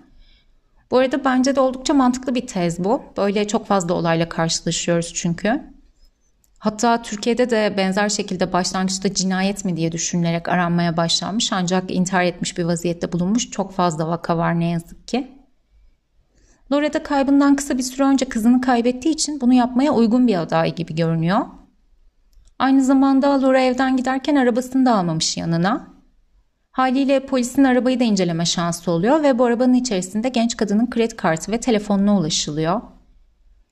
Bu 0.92 0.98
arada 0.98 1.26
bence 1.26 1.56
de 1.56 1.60
oldukça 1.60 1.94
mantıklı 1.94 2.36
bir 2.36 2.48
tez 2.48 2.84
bu. 2.84 3.02
Böyle 3.18 3.48
çok 3.48 3.68
fazla 3.68 3.94
olayla 3.94 4.30
karşılaşıyoruz 4.30 5.14
çünkü. 5.14 5.64
Hatta 6.60 7.02
Türkiye'de 7.02 7.50
de 7.50 7.74
benzer 7.78 8.10
şekilde 8.10 8.54
başlangıçta 8.54 9.14
cinayet 9.14 9.66
mi 9.66 9.78
diye 9.78 9.92
düşünülerek 9.92 10.50
aranmaya 10.50 10.98
başlanmış 10.98 11.54
ancak 11.54 11.92
intihar 11.92 12.24
etmiş 12.24 12.58
bir 12.58 12.64
vaziyette 12.64 13.12
bulunmuş 13.12 13.52
çok 13.52 13.74
fazla 13.74 14.08
vaka 14.08 14.38
var 14.38 14.60
ne 14.60 14.70
yazık 14.70 15.08
ki. 15.08 15.28
Laura 16.72 16.94
da 16.94 17.04
kaybından 17.04 17.56
kısa 17.56 17.78
bir 17.78 17.84
süre 17.84 18.04
önce 18.04 18.26
kızını 18.26 18.62
kaybettiği 18.62 19.14
için 19.14 19.42
bunu 19.42 19.54
yapmaya 19.54 19.92
uygun 19.92 20.28
bir 20.28 20.36
aday 20.36 20.76
gibi 20.76 20.96
görünüyor. 20.96 21.46
Aynı 22.60 22.84
zamanda 22.84 23.42
Laura 23.42 23.62
evden 23.62 23.98
giderken 23.98 24.36
arabasını 24.36 24.86
da 24.86 24.96
almamış 24.96 25.38
yanına. 25.38 25.88
Haliyle 26.72 27.26
polisin 27.26 27.64
arabayı 27.64 28.00
da 28.00 28.04
inceleme 28.04 28.46
şansı 28.46 28.92
oluyor 28.92 29.24
ve 29.24 29.40
bu 29.40 29.46
arabanın 29.46 29.74
içerisinde 29.74 30.30
genç 30.30 30.58
kadının 30.58 30.90
kredi 30.90 31.16
kartı 31.16 31.52
ve 31.52 31.60
telefonuna 31.60 32.18
ulaşılıyor. 32.18 32.82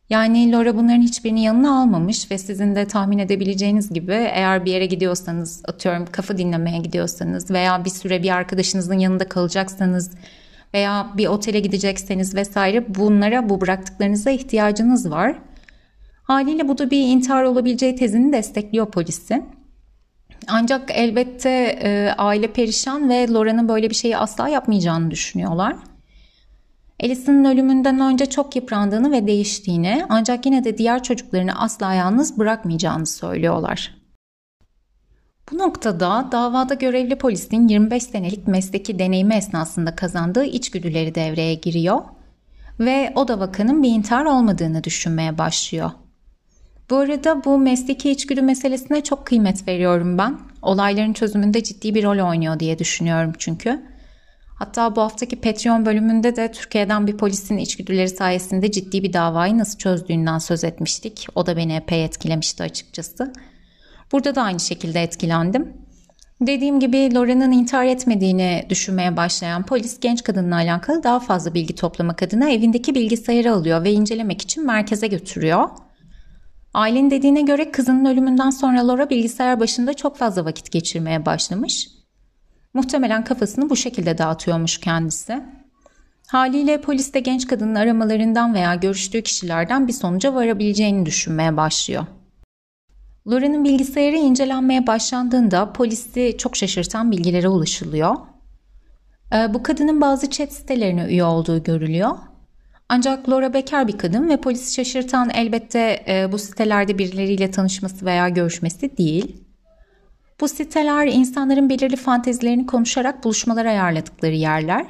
Yani 0.10 0.52
Laura 0.52 0.78
bunların 0.78 1.02
hiçbirini 1.02 1.44
yanına 1.44 1.82
almamış 1.82 2.32
ve 2.32 2.38
sizin 2.38 2.76
de 2.76 2.88
tahmin 2.88 3.18
edebileceğiniz 3.18 3.94
gibi 3.94 4.14
eğer 4.14 4.66
bir 4.66 4.72
yere 4.72 4.86
gidiyorsanız 4.86 5.62
atıyorum 5.68 6.06
kafa 6.12 6.38
dinlemeye 6.38 6.78
gidiyorsanız 6.78 7.52
veya 7.52 7.86
bir 7.86 7.90
süre 7.90 8.24
bir 8.24 8.30
arkadaşınızın 8.30 9.00
yanında 9.00 9.30
kalacaksanız 9.30 10.12
veya 10.74 11.08
bir 11.18 11.28
otele 11.28 11.60
gidecekseniz 11.60 12.36
vesaire 12.36 12.96
bunlara 12.96 13.50
bu 13.50 13.62
bıraktıklarınıza 13.62 14.30
ihtiyacınız 14.32 15.12
var. 15.12 15.36
Haliyle 16.28 16.68
bu 16.68 16.78
da 16.78 16.92
bir 16.92 17.08
intihar 17.08 17.44
olabileceği 17.44 17.96
tezini 17.96 18.34
destekliyor 18.34 18.92
polisi. 18.92 19.46
Ancak 20.48 20.92
elbette 20.94 21.50
e, 21.84 22.14
aile 22.18 22.48
perişan 22.54 23.10
ve 23.10 23.28
Laura'nın 23.30 23.70
böyle 23.70 23.90
bir 23.90 23.96
şeyi 23.96 24.18
asla 24.18 24.48
yapmayacağını 24.48 25.12
düşünüyorlar. 25.12 25.76
Alison'ın 27.04 27.46
ölümünden 27.46 28.00
önce 28.00 28.26
çok 28.26 28.56
yıprandığını 28.56 29.12
ve 29.12 29.28
değiştiğini 29.28 30.06
ancak 30.10 30.46
yine 30.46 30.64
de 30.64 30.78
diğer 30.78 31.04
çocuklarını 31.04 31.60
asla 31.60 31.94
yalnız 31.94 32.38
bırakmayacağını 32.38 33.06
söylüyorlar. 33.06 33.98
Bu 35.52 35.58
noktada 35.58 36.28
davada 36.32 36.74
görevli 36.74 37.16
polisin 37.16 37.68
25 37.68 38.04
senelik 38.04 38.48
mesleki 38.48 39.00
deneyimi 39.00 39.36
esnasında 39.36 39.96
kazandığı 39.96 40.46
içgüdüleri 40.46 41.16
devreye 41.16 41.54
giriyor 41.54 42.02
ve 42.80 43.14
o 43.16 43.28
da 43.28 43.40
vakanın 43.40 43.84
bir 43.84 43.90
intihar 43.90 44.26
olmadığını 44.26 44.84
düşünmeye 44.84 45.38
başlıyor. 45.38 45.92
Bu 46.90 46.96
arada 46.96 47.44
bu 47.44 47.58
mesleki 47.58 48.12
içgüdü 48.12 48.42
meselesine 48.42 49.04
çok 49.04 49.26
kıymet 49.26 49.68
veriyorum 49.68 50.18
ben. 50.18 50.40
Olayların 50.62 51.14
çözümünde 51.14 51.64
ciddi 51.64 51.96
bir 51.96 52.04
rol 52.04 52.30
oynuyor 52.30 52.60
diye 52.60 52.80
düşünüyorum 52.80 53.34
çünkü. 53.38 53.82
Hatta 54.56 54.96
bu 54.96 55.02
haftaki 55.02 55.36
Patreon 55.36 55.86
bölümünde 55.86 56.36
de 56.36 56.52
Türkiye'den 56.52 57.08
bir 57.08 57.18
polisin 57.18 57.58
içgüdüleri 57.58 58.10
sayesinde 58.10 58.72
ciddi 58.72 59.04
bir 59.04 59.14
davayı 59.14 59.58
nasıl 59.58 59.78
çözdüğünden 59.78 60.38
söz 60.38 60.64
etmiştik. 60.64 61.28
O 61.36 61.46
da 61.46 61.58
beni 61.58 61.76
epey 61.76 62.06
etkilemişti 62.06 62.64
açıkçası. 62.64 63.34
Burada 64.12 64.36
da 64.36 64.42
aynı 64.42 64.60
şekilde 64.60 65.04
etkilendim. 65.04 65.74
Dediğim 66.42 66.80
gibi 66.80 67.14
Laura'nın 67.14 67.52
intihar 67.52 67.86
etmediğini 67.86 68.66
düşünmeye 68.70 69.18
başlayan 69.18 69.64
polis 69.64 70.00
genç 70.00 70.24
kadınla 70.24 70.56
alakalı 70.56 71.04
daha 71.04 71.20
fazla 71.20 71.54
bilgi 71.54 71.76
toplamak 71.76 72.24
adına 72.24 72.50
evindeki 72.50 72.96
bilgisayarı 72.96 73.54
alıyor 73.54 73.84
ve 73.84 73.92
incelemek 73.92 74.42
için 74.42 74.66
merkeze 74.66 75.08
götürüyor. 75.08 75.70
Ailenin 76.74 77.12
dediğine 77.12 77.42
göre 77.42 77.72
kızının 77.72 78.06
ölümünden 78.06 78.50
sonra 78.50 78.88
Laura 78.88 79.10
bilgisayar 79.10 79.60
başında 79.60 79.94
çok 79.94 80.18
fazla 80.18 80.46
vakit 80.46 80.72
geçirmeye 80.72 81.26
başlamış. 81.26 81.88
Muhtemelen 82.74 83.24
kafasını 83.24 83.70
bu 83.70 83.76
şekilde 83.76 84.18
dağıtıyormuş 84.18 84.78
kendisi. 84.78 85.44
Haliyle 86.28 86.82
polis 86.82 87.14
de 87.14 87.20
genç 87.20 87.48
kadının 87.48 87.76
aramalarından 87.76 88.54
veya 88.54 88.76
görüştüğü 88.76 89.22
kişilerden 89.22 89.88
bir 89.88 89.94
sonuca 89.94 90.34
varabileceğini 90.36 91.06
düşünmeye 91.06 91.58
başlıyor. 91.58 92.06
Laura'nın 93.28 93.64
bilgisayarı 93.64 94.16
incelenmeye 94.16 94.88
başlandığında 94.88 95.74
polisi 95.74 96.36
çok 96.38 96.56
şaşırtan 96.56 97.12
bilgilere 97.12 97.48
ulaşılıyor. 97.48 98.16
Ee, 99.34 99.54
bu 99.54 99.64
kadının 99.64 100.02
bazı 100.02 100.30
chat 100.30 100.54
sitelerine 100.54 101.06
üye 101.06 101.24
olduğu 101.24 101.64
görülüyor. 101.64 102.18
Ancak 102.90 103.30
Laura 103.30 103.54
bekar 103.54 103.88
bir 103.88 103.98
kadın 103.98 104.30
ve 104.30 104.38
polisi 104.38 104.74
şaşırtan 104.74 105.30
elbette 105.30 106.06
e, 106.08 106.32
bu 106.32 106.38
sitelerde 106.38 106.98
birileriyle 106.98 107.52
tanışması 107.52 108.06
veya 108.06 108.30
görüşmesi 108.30 108.98
değil. 108.98 109.44
Bu 110.40 110.48
siteler 110.48 111.08
insanların 111.08 111.70
belirli 111.70 111.96
fantezilerini 111.96 112.66
konuşarak 112.66 113.24
buluşmalar 113.24 113.66
ayarladıkları 113.66 114.36
yerler. 114.36 114.86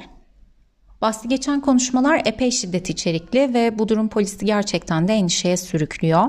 Bahsi 1.00 1.28
geçen 1.28 1.60
konuşmalar 1.60 2.22
epey 2.24 2.50
şiddet 2.50 2.90
içerikli 2.90 3.54
ve 3.54 3.78
bu 3.78 3.88
durum 3.88 4.08
polisi 4.08 4.46
gerçekten 4.46 5.08
de 5.08 5.12
endişeye 5.12 5.56
sürüklüyor. 5.56 6.26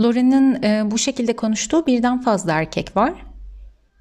Laura'nın 0.00 0.62
e, 0.62 0.90
bu 0.90 0.98
şekilde 0.98 1.36
konuştuğu 1.36 1.86
birden 1.86 2.20
fazla 2.20 2.52
erkek 2.52 2.96
var. 2.96 3.14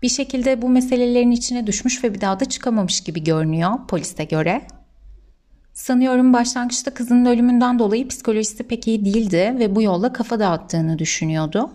Bir 0.01 0.10
şekilde 0.10 0.62
bu 0.62 0.69
meselelerin 0.69 1.31
içine 1.31 1.67
düşmüş 1.67 2.03
ve 2.03 2.13
bir 2.13 2.22
daha 2.22 2.39
da 2.39 2.45
çıkamamış 2.45 3.01
gibi 3.01 3.24
görünüyor 3.24 3.72
polise 3.88 4.24
göre. 4.24 4.62
Sanıyorum 5.75 6.34
başlangıçta 6.34 6.94
kızının 6.94 7.25
ölümünden 7.25 7.79
dolayı 7.79 8.08
psikolojisi 8.08 8.63
pek 8.63 8.88
iyi 8.88 9.05
değildi 9.05 9.55
ve 9.60 9.75
bu 9.75 9.82
yolla 9.82 10.13
kafa 10.13 10.39
dağıttığını 10.39 11.00
düşünüyordu. 11.00 11.72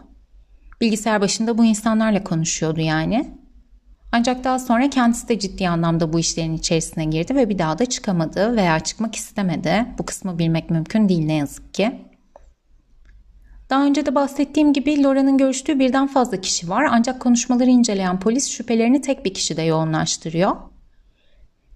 Bilgisayar 0.80 1.20
başında 1.20 1.58
bu 1.58 1.64
insanlarla 1.64 2.24
konuşuyordu 2.24 2.80
yani. 2.80 3.30
Ancak 4.12 4.44
daha 4.44 4.58
sonra 4.58 4.90
kendisi 4.90 5.28
de 5.28 5.38
ciddi 5.38 5.68
anlamda 5.68 6.12
bu 6.12 6.18
işlerin 6.18 6.54
içerisine 6.54 7.04
girdi 7.04 7.34
ve 7.34 7.48
bir 7.48 7.58
daha 7.58 7.78
da 7.78 7.86
çıkamadı 7.86 8.56
veya 8.56 8.80
çıkmak 8.80 9.14
istemedi. 9.14 9.86
Bu 9.98 10.06
kısmı 10.06 10.38
bilmek 10.38 10.70
mümkün 10.70 11.08
değil 11.08 11.26
ne 11.26 11.34
yazık 11.34 11.74
ki. 11.74 12.00
Daha 13.70 13.84
önce 13.84 14.06
de 14.06 14.14
bahsettiğim 14.14 14.72
gibi 14.72 15.02
Laura'nın 15.02 15.38
görüştüğü 15.38 15.78
birden 15.78 16.06
fazla 16.06 16.40
kişi 16.40 16.68
var 16.68 16.86
ancak 16.90 17.20
konuşmaları 17.20 17.70
inceleyen 17.70 18.20
polis 18.20 18.50
şüphelerini 18.50 19.00
tek 19.00 19.24
bir 19.24 19.34
kişide 19.34 19.62
yoğunlaştırıyor. 19.62 20.69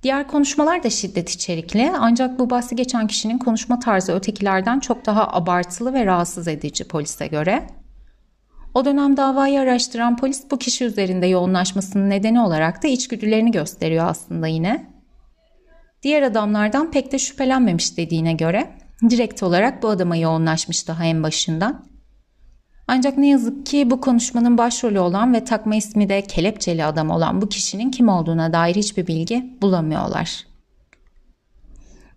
Diğer 0.04 0.28
konuşmalar 0.28 0.82
da 0.82 0.90
şiddet 0.90 1.30
içerikli 1.30 1.92
ancak 1.98 2.38
bu 2.38 2.50
bahsi 2.50 2.76
geçen 2.76 3.06
kişinin 3.06 3.38
konuşma 3.38 3.78
tarzı 3.78 4.12
ötekilerden 4.12 4.80
çok 4.80 5.06
daha 5.06 5.28
abartılı 5.32 5.92
ve 5.92 6.06
rahatsız 6.06 6.48
edici 6.48 6.88
polise 6.88 7.26
göre. 7.26 7.66
O 8.74 8.84
dönem 8.84 9.16
davayı 9.16 9.60
araştıran 9.60 10.16
polis 10.16 10.42
bu 10.50 10.58
kişi 10.58 10.84
üzerinde 10.84 11.26
yoğunlaşmasının 11.26 12.10
nedeni 12.10 12.40
olarak 12.40 12.82
da 12.82 12.88
içgüdülerini 12.88 13.50
gösteriyor 13.50 14.06
aslında 14.08 14.46
yine. 14.46 14.90
Diğer 16.02 16.22
adamlardan 16.22 16.90
pek 16.90 17.12
de 17.12 17.18
şüphelenmemiş 17.18 17.96
dediğine 17.96 18.32
göre 18.32 18.70
direkt 19.10 19.42
olarak 19.42 19.82
bu 19.82 19.88
adama 19.88 20.16
yoğunlaşmış 20.16 20.88
daha 20.88 21.04
en 21.04 21.22
başından. 21.22 21.93
Ancak 22.88 23.18
ne 23.18 23.28
yazık 23.28 23.66
ki 23.66 23.90
bu 23.90 24.00
konuşmanın 24.00 24.58
başrolü 24.58 24.98
olan 24.98 25.34
ve 25.34 25.44
takma 25.44 25.74
ismi 25.74 26.08
de 26.08 26.22
kelepçeli 26.22 26.84
adam 26.84 27.10
olan 27.10 27.42
bu 27.42 27.48
kişinin 27.48 27.90
kim 27.90 28.08
olduğuna 28.08 28.52
dair 28.52 28.74
hiçbir 28.74 29.06
bilgi 29.06 29.58
bulamıyorlar. 29.62 30.44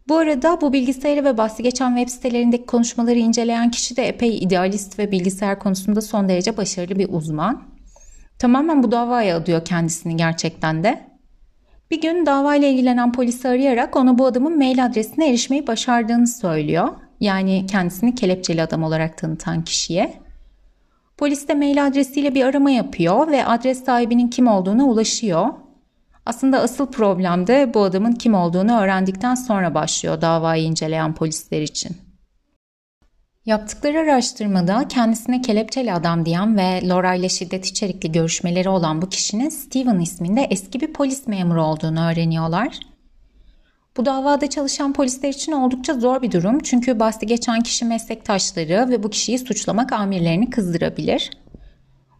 Bu 0.07 0.17
arada 0.17 0.61
bu 0.61 0.73
bilgisayarı 0.73 1.25
ve 1.25 1.37
bahsi 1.37 1.63
geçen 1.63 1.95
web 1.95 2.09
sitelerindeki 2.09 2.65
konuşmaları 2.65 3.19
inceleyen 3.19 3.71
kişi 3.71 3.97
de 3.97 4.07
epey 4.07 4.37
idealist 4.37 4.99
ve 4.99 5.11
bilgisayar 5.11 5.59
konusunda 5.59 6.01
son 6.01 6.29
derece 6.29 6.57
başarılı 6.57 6.99
bir 6.99 7.09
uzman. 7.09 7.63
Tamamen 8.39 8.83
bu 8.83 8.91
davaya 8.91 9.37
adıyor 9.37 9.65
kendisini 9.65 10.15
gerçekten 10.15 10.83
de. 10.83 11.07
Bir 11.91 12.01
gün 12.01 12.25
davayla 12.25 12.67
ilgilenen 12.67 13.11
polisi 13.11 13.47
arayarak 13.47 13.95
ona 13.95 14.17
bu 14.17 14.25
adamın 14.25 14.57
mail 14.57 14.85
adresine 14.85 15.29
erişmeyi 15.29 15.67
başardığını 15.67 16.27
söylüyor. 16.27 16.87
Yani 17.19 17.65
kendisini 17.71 18.15
kelepçeli 18.15 18.61
adam 18.61 18.83
olarak 18.83 19.17
tanıtan 19.17 19.63
kişiye. 19.63 20.26
Polis 21.17 21.47
de 21.47 21.53
mail 21.53 21.87
adresiyle 21.87 22.35
bir 22.35 22.43
arama 22.43 22.71
yapıyor 22.71 23.31
ve 23.31 23.45
adres 23.45 23.83
sahibinin 23.85 24.27
kim 24.27 24.47
olduğuna 24.47 24.85
ulaşıyor. 24.85 25.47
Aslında 26.25 26.59
asıl 26.59 26.91
problem 26.91 27.47
de 27.47 27.71
bu 27.73 27.83
adamın 27.83 28.11
kim 28.11 28.33
olduğunu 28.33 28.79
öğrendikten 28.79 29.35
sonra 29.35 29.73
başlıyor 29.73 30.21
davayı 30.21 30.63
inceleyen 30.63 31.15
polisler 31.15 31.61
için. 31.61 31.97
Yaptıkları 33.45 33.99
araştırmada 33.99 34.87
kendisine 34.87 35.41
kelepçeli 35.41 35.93
adam 35.93 36.25
diyen 36.25 36.57
ve 36.57 36.87
Laura 36.87 37.13
ile 37.13 37.29
şiddet 37.29 37.65
içerikli 37.65 38.11
görüşmeleri 38.11 38.69
olan 38.69 39.01
bu 39.01 39.09
kişinin 39.09 39.49
Steven 39.49 39.99
isminde 39.99 40.41
eski 40.41 40.81
bir 40.81 40.93
polis 40.93 41.27
memuru 41.27 41.63
olduğunu 41.63 42.11
öğreniyorlar. 42.11 42.79
Bu 43.97 44.05
davada 44.05 44.49
çalışan 44.49 44.93
polisler 44.93 45.29
için 45.29 45.51
oldukça 45.51 45.93
zor 45.93 46.21
bir 46.21 46.31
durum 46.31 46.59
çünkü 46.59 46.99
bahsi 46.99 47.25
geçen 47.25 47.61
kişi 47.61 47.85
meslektaşları 47.85 48.89
ve 48.89 49.03
bu 49.03 49.09
kişiyi 49.09 49.39
suçlamak 49.39 49.93
amirlerini 49.93 50.49
kızdırabilir. 50.49 51.31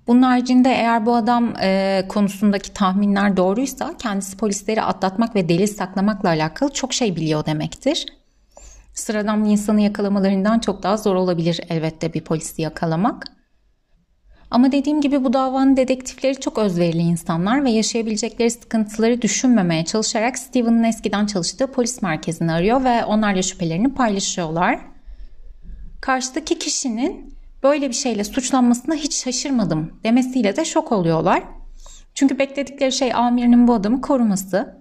Bunun 0.07 0.21
haricinde 0.21 0.69
eğer 0.69 1.05
bu 1.05 1.15
adam 1.15 1.53
e, 1.61 2.03
konusundaki 2.09 2.73
tahminler 2.73 3.37
doğruysa 3.37 3.93
kendisi 3.97 4.37
polisleri 4.37 4.81
atlatmak 4.81 5.35
ve 5.35 5.49
delil 5.49 5.67
saklamakla 5.67 6.29
alakalı 6.29 6.73
çok 6.73 6.93
şey 6.93 7.15
biliyor 7.15 7.45
demektir. 7.45 8.05
Sıradan 8.93 9.45
bir 9.45 9.49
insanı 9.49 9.81
yakalamalarından 9.81 10.59
çok 10.59 10.83
daha 10.83 10.97
zor 10.97 11.15
olabilir 11.15 11.61
elbette 11.69 12.13
bir 12.13 12.21
polisi 12.21 12.61
yakalamak. 12.61 13.36
Ama 14.51 14.71
dediğim 14.71 15.01
gibi 15.01 15.23
bu 15.23 15.33
davanın 15.33 15.77
dedektifleri 15.77 16.39
çok 16.39 16.57
özverili 16.57 17.01
insanlar 17.01 17.63
ve 17.63 17.71
yaşayabilecekleri 17.71 18.51
sıkıntıları 18.51 19.21
düşünmemeye 19.21 19.85
çalışarak 19.85 20.39
Steven'ın 20.39 20.83
eskiden 20.83 21.25
çalıştığı 21.25 21.71
polis 21.71 22.01
merkezini 22.01 22.51
arıyor 22.51 22.83
ve 22.83 23.05
onlarla 23.05 23.41
şüphelerini 23.41 23.93
paylaşıyorlar. 23.93 24.79
Karşıdaki 26.01 26.59
kişinin 26.59 27.33
böyle 27.63 27.89
bir 27.89 27.93
şeyle 27.93 28.23
suçlanmasına 28.23 28.95
hiç 28.95 29.13
şaşırmadım 29.23 29.99
demesiyle 30.03 30.55
de 30.55 30.65
şok 30.65 30.91
oluyorlar. 30.91 31.43
Çünkü 32.13 32.39
bekledikleri 32.39 32.91
şey 32.91 33.13
amirinin 33.13 33.67
bu 33.67 33.73
adamı 33.73 34.01
koruması. 34.01 34.77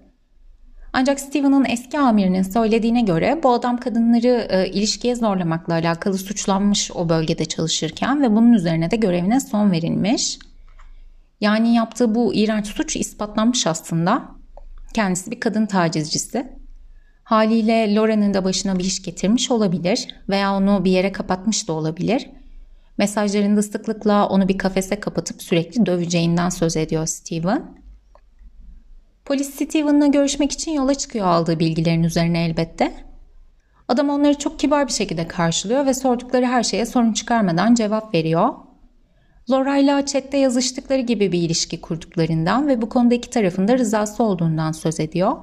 Ancak 0.93 1.21
Steven'ın 1.21 1.65
eski 1.65 1.99
amirinin 1.99 2.43
söylediğine 2.43 3.01
göre 3.01 3.41
bu 3.43 3.53
adam 3.53 3.81
kadınları 3.81 4.47
e, 4.51 4.69
ilişkiye 4.69 5.17
zorlamakla 5.17 5.75
alakalı 5.75 6.19
suçlanmış 6.19 6.91
o 6.95 7.09
bölgede 7.09 7.45
çalışırken 7.45 8.23
ve 8.23 8.31
bunun 8.31 8.53
üzerine 8.53 8.91
de 8.91 8.97
görevine 8.97 9.41
son 9.41 9.71
verilmiş. 9.71 10.39
Yani 11.41 11.75
yaptığı 11.75 12.15
bu 12.15 12.35
iğrenç 12.35 12.67
suç 12.67 12.97
ispatlanmış 12.97 13.67
aslında. 13.67 14.23
Kendisi 14.95 15.31
bir 15.31 15.41
kadın 15.41 15.67
tacizcisi. 15.67 16.57
Haliyle 17.25 17.95
Lauren'ın 17.95 18.35
da 18.35 18.45
başına 18.45 18.79
bir 18.79 18.85
iş 18.85 19.03
getirmiş 19.03 19.51
olabilir 19.51 20.09
veya 20.29 20.57
onu 20.57 20.85
bir 20.85 20.91
yere 20.91 21.13
kapatmış 21.13 21.69
da 21.69 21.73
olabilir. 21.73 22.31
Mesajlarında 22.99 23.63
sıklıkla 23.63 24.29
onu 24.29 24.49
bir 24.49 24.59
kafese 24.59 25.01
kapatıp 25.01 25.43
sürekli 25.43 25.87
döveceğinden 25.87 26.49
söz 26.49 26.77
ediyor 26.77 27.07
Steven. 27.07 27.86
Polis 29.27 29.55
Steven'la 29.55 30.07
görüşmek 30.07 30.53
için 30.53 30.73
yola 30.73 30.95
çıkıyor 30.95 31.27
aldığı 31.27 31.59
bilgilerin 31.59 32.03
üzerine 32.03 32.45
elbette. 32.45 32.95
Adam 33.89 34.09
onları 34.09 34.39
çok 34.39 34.59
kibar 34.59 34.87
bir 34.87 34.93
şekilde 34.93 35.29
karşılıyor 35.29 35.87
ve 35.87 35.95
sordukları 35.95 36.47
her 36.47 36.63
şeye 36.63 36.87
sorun 36.87 37.13
çıkarmadan 37.13 37.75
cevap 37.75 38.15
veriyor. 38.15 38.55
Laura 39.51 39.77
ile 39.77 40.07
chatte 40.07 40.39
yazıştıkları 40.39 41.01
gibi 41.01 41.33
bir 41.33 41.43
ilişki 41.43 41.81
kurduklarından 41.81 42.69
ve 42.69 42.83
bu 42.83 42.89
konuda 42.89 43.15
iki 43.15 43.31
tarafın 43.31 43.69
da 43.69 43.79
rızası 43.79 44.23
olduğundan 44.23 44.73
söz 44.73 45.01
ediyor. 45.01 45.37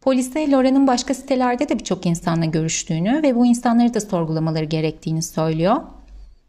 Polise 0.00 0.50
Laura'nın 0.50 0.86
başka 0.86 1.14
sitelerde 1.14 1.68
de 1.68 1.78
birçok 1.78 2.06
insanla 2.06 2.44
görüştüğünü 2.44 3.22
ve 3.22 3.34
bu 3.36 3.46
insanları 3.46 3.94
da 3.94 4.00
sorgulamaları 4.00 4.64
gerektiğini 4.64 5.22
söylüyor. 5.22 5.76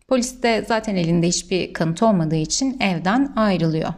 Polis 0.08 0.44
de 0.44 0.66
zaten 0.68 0.96
elinde 0.96 1.28
hiçbir 1.28 1.74
kanıt 1.74 2.04
olmadığı 2.04 2.36
için 2.36 2.80
evden 2.80 3.34
ayrılıyor. 3.36 3.94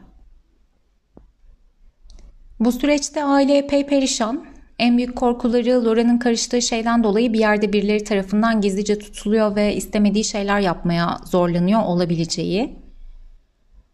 Bu 2.61 2.71
süreçte 2.71 3.23
aile 3.23 3.57
epey 3.57 3.85
perişan. 3.85 4.45
En 4.79 4.97
büyük 4.97 5.15
korkuları 5.15 5.85
Laura'nın 5.85 6.17
karıştığı 6.17 6.61
şeyden 6.61 7.03
dolayı 7.03 7.33
bir 7.33 7.39
yerde 7.39 7.73
birileri 7.73 8.03
tarafından 8.03 8.61
gizlice 8.61 8.99
tutuluyor 8.99 9.55
ve 9.55 9.75
istemediği 9.75 10.23
şeyler 10.23 10.59
yapmaya 10.59 11.17
zorlanıyor 11.25 11.83
olabileceği. 11.83 12.75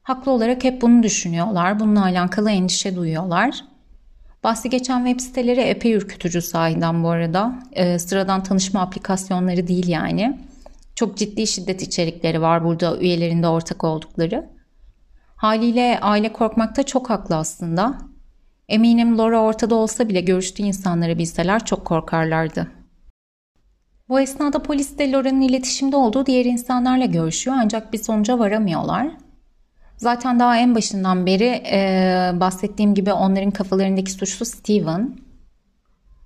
Haklı 0.03 0.31
olarak 0.31 0.63
hep 0.63 0.81
bunu 0.81 1.03
düşünüyorlar. 1.03 1.79
Bununla 1.79 2.03
alakalı 2.03 2.51
endişe 2.51 2.95
duyuyorlar. 2.95 3.63
Bahsi 4.43 4.69
geçen 4.69 5.05
web 5.05 5.19
siteleri 5.19 5.61
epey 5.61 5.93
ürkütücü 5.93 6.41
sahiden 6.41 7.03
bu 7.03 7.09
arada. 7.09 7.59
Ee, 7.71 7.99
sıradan 7.99 8.43
tanışma 8.43 8.81
aplikasyonları 8.81 9.67
değil 9.67 9.87
yani. 9.87 10.39
Çok 10.95 11.17
ciddi 11.17 11.47
şiddet 11.47 11.81
içerikleri 11.81 12.41
var 12.41 12.63
burada 12.63 12.99
üyelerinde 12.99 13.47
ortak 13.47 13.83
oldukları. 13.83 14.49
Haliyle 15.35 15.99
aile 16.01 16.33
korkmakta 16.33 16.83
çok 16.83 17.09
haklı 17.09 17.35
aslında. 17.35 18.16
Eminim 18.69 19.17
Laura 19.17 19.41
ortada 19.41 19.75
olsa 19.75 20.09
bile 20.09 20.21
görüştüğü 20.21 20.63
insanları 20.63 21.17
bilseler 21.17 21.65
çok 21.65 21.85
korkarlardı. 21.85 22.67
Bu 24.09 24.19
esnada 24.19 24.63
polis 24.63 24.97
de 24.97 25.11
Laura'nın 25.11 25.41
iletişimde 25.41 25.95
olduğu 25.95 26.25
diğer 26.25 26.45
insanlarla 26.45 27.05
görüşüyor 27.05 27.57
ancak 27.59 27.93
bir 27.93 27.97
sonuca 27.97 28.39
varamıyorlar. 28.39 29.07
Zaten 29.97 30.39
daha 30.39 30.57
en 30.57 30.75
başından 30.75 31.25
beri 31.25 31.63
e, 31.71 32.31
bahsettiğim 32.33 32.93
gibi 32.93 33.13
onların 33.13 33.51
kafalarındaki 33.51 34.11
suçlu 34.11 34.45
Steven. 34.45 35.17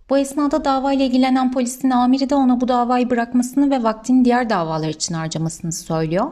Bu 0.09 0.17
esnada 0.17 0.65
davayla 0.65 1.05
ilgilenen 1.05 1.51
polisin 1.51 1.89
amiri 1.89 2.29
de 2.29 2.35
ona 2.35 2.61
bu 2.61 2.67
davayı 2.67 3.09
bırakmasını 3.09 3.71
ve 3.71 3.83
vaktini 3.83 4.25
diğer 4.25 4.49
davalar 4.49 4.89
için 4.89 5.15
harcamasını 5.15 5.71
söylüyor. 5.71 6.31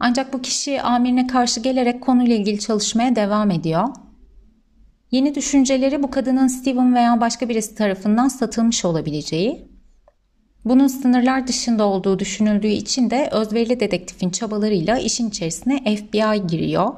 Ancak 0.00 0.32
bu 0.32 0.42
kişi 0.42 0.82
amirine 0.82 1.26
karşı 1.26 1.60
gelerek 1.60 2.00
konuyla 2.00 2.36
ilgili 2.36 2.58
çalışmaya 2.58 3.16
devam 3.16 3.50
ediyor. 3.50 3.88
Yeni 5.14 5.34
düşünceleri 5.34 6.02
bu 6.02 6.10
kadının 6.10 6.46
Steven 6.46 6.94
veya 6.94 7.20
başka 7.20 7.48
birisi 7.48 7.74
tarafından 7.74 8.28
satılmış 8.28 8.84
olabileceği, 8.84 9.68
bunun 10.64 10.86
sınırlar 10.86 11.46
dışında 11.46 11.84
olduğu 11.84 12.18
düşünüldüğü 12.18 12.66
için 12.68 13.10
de 13.10 13.28
özverili 13.32 13.80
dedektifin 13.80 14.30
çabalarıyla 14.30 14.98
işin 14.98 15.28
içerisine 15.28 15.96
FBI 15.96 16.46
giriyor. 16.46 16.94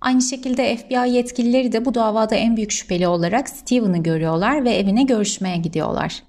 Aynı 0.00 0.22
şekilde 0.22 0.76
FBI 0.76 1.10
yetkilileri 1.10 1.72
de 1.72 1.84
bu 1.84 1.94
davada 1.94 2.34
en 2.34 2.56
büyük 2.56 2.70
şüpheli 2.70 3.08
olarak 3.08 3.48
Steven'ı 3.48 4.02
görüyorlar 4.02 4.64
ve 4.64 4.70
evine 4.70 5.02
görüşmeye 5.02 5.56
gidiyorlar. 5.56 6.22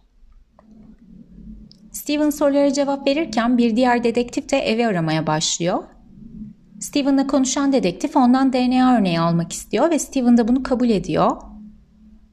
Steven 1.91 2.29
sorulara 2.29 2.73
cevap 2.73 3.07
verirken 3.07 3.57
bir 3.57 3.75
diğer 3.75 4.03
dedektif 4.03 4.51
de 4.51 4.57
evi 4.57 4.87
aramaya 4.87 5.27
başlıyor 5.27 5.83
Steven'la 6.79 7.27
konuşan 7.27 7.73
dedektif 7.73 8.15
ondan 8.15 8.53
DNA 8.53 8.97
örneği 8.97 9.19
almak 9.19 9.53
istiyor 9.53 9.89
ve 9.89 9.99
Steven 9.99 10.37
de 10.37 10.47
bunu 10.47 10.63
kabul 10.63 10.89
ediyor. 10.89 11.31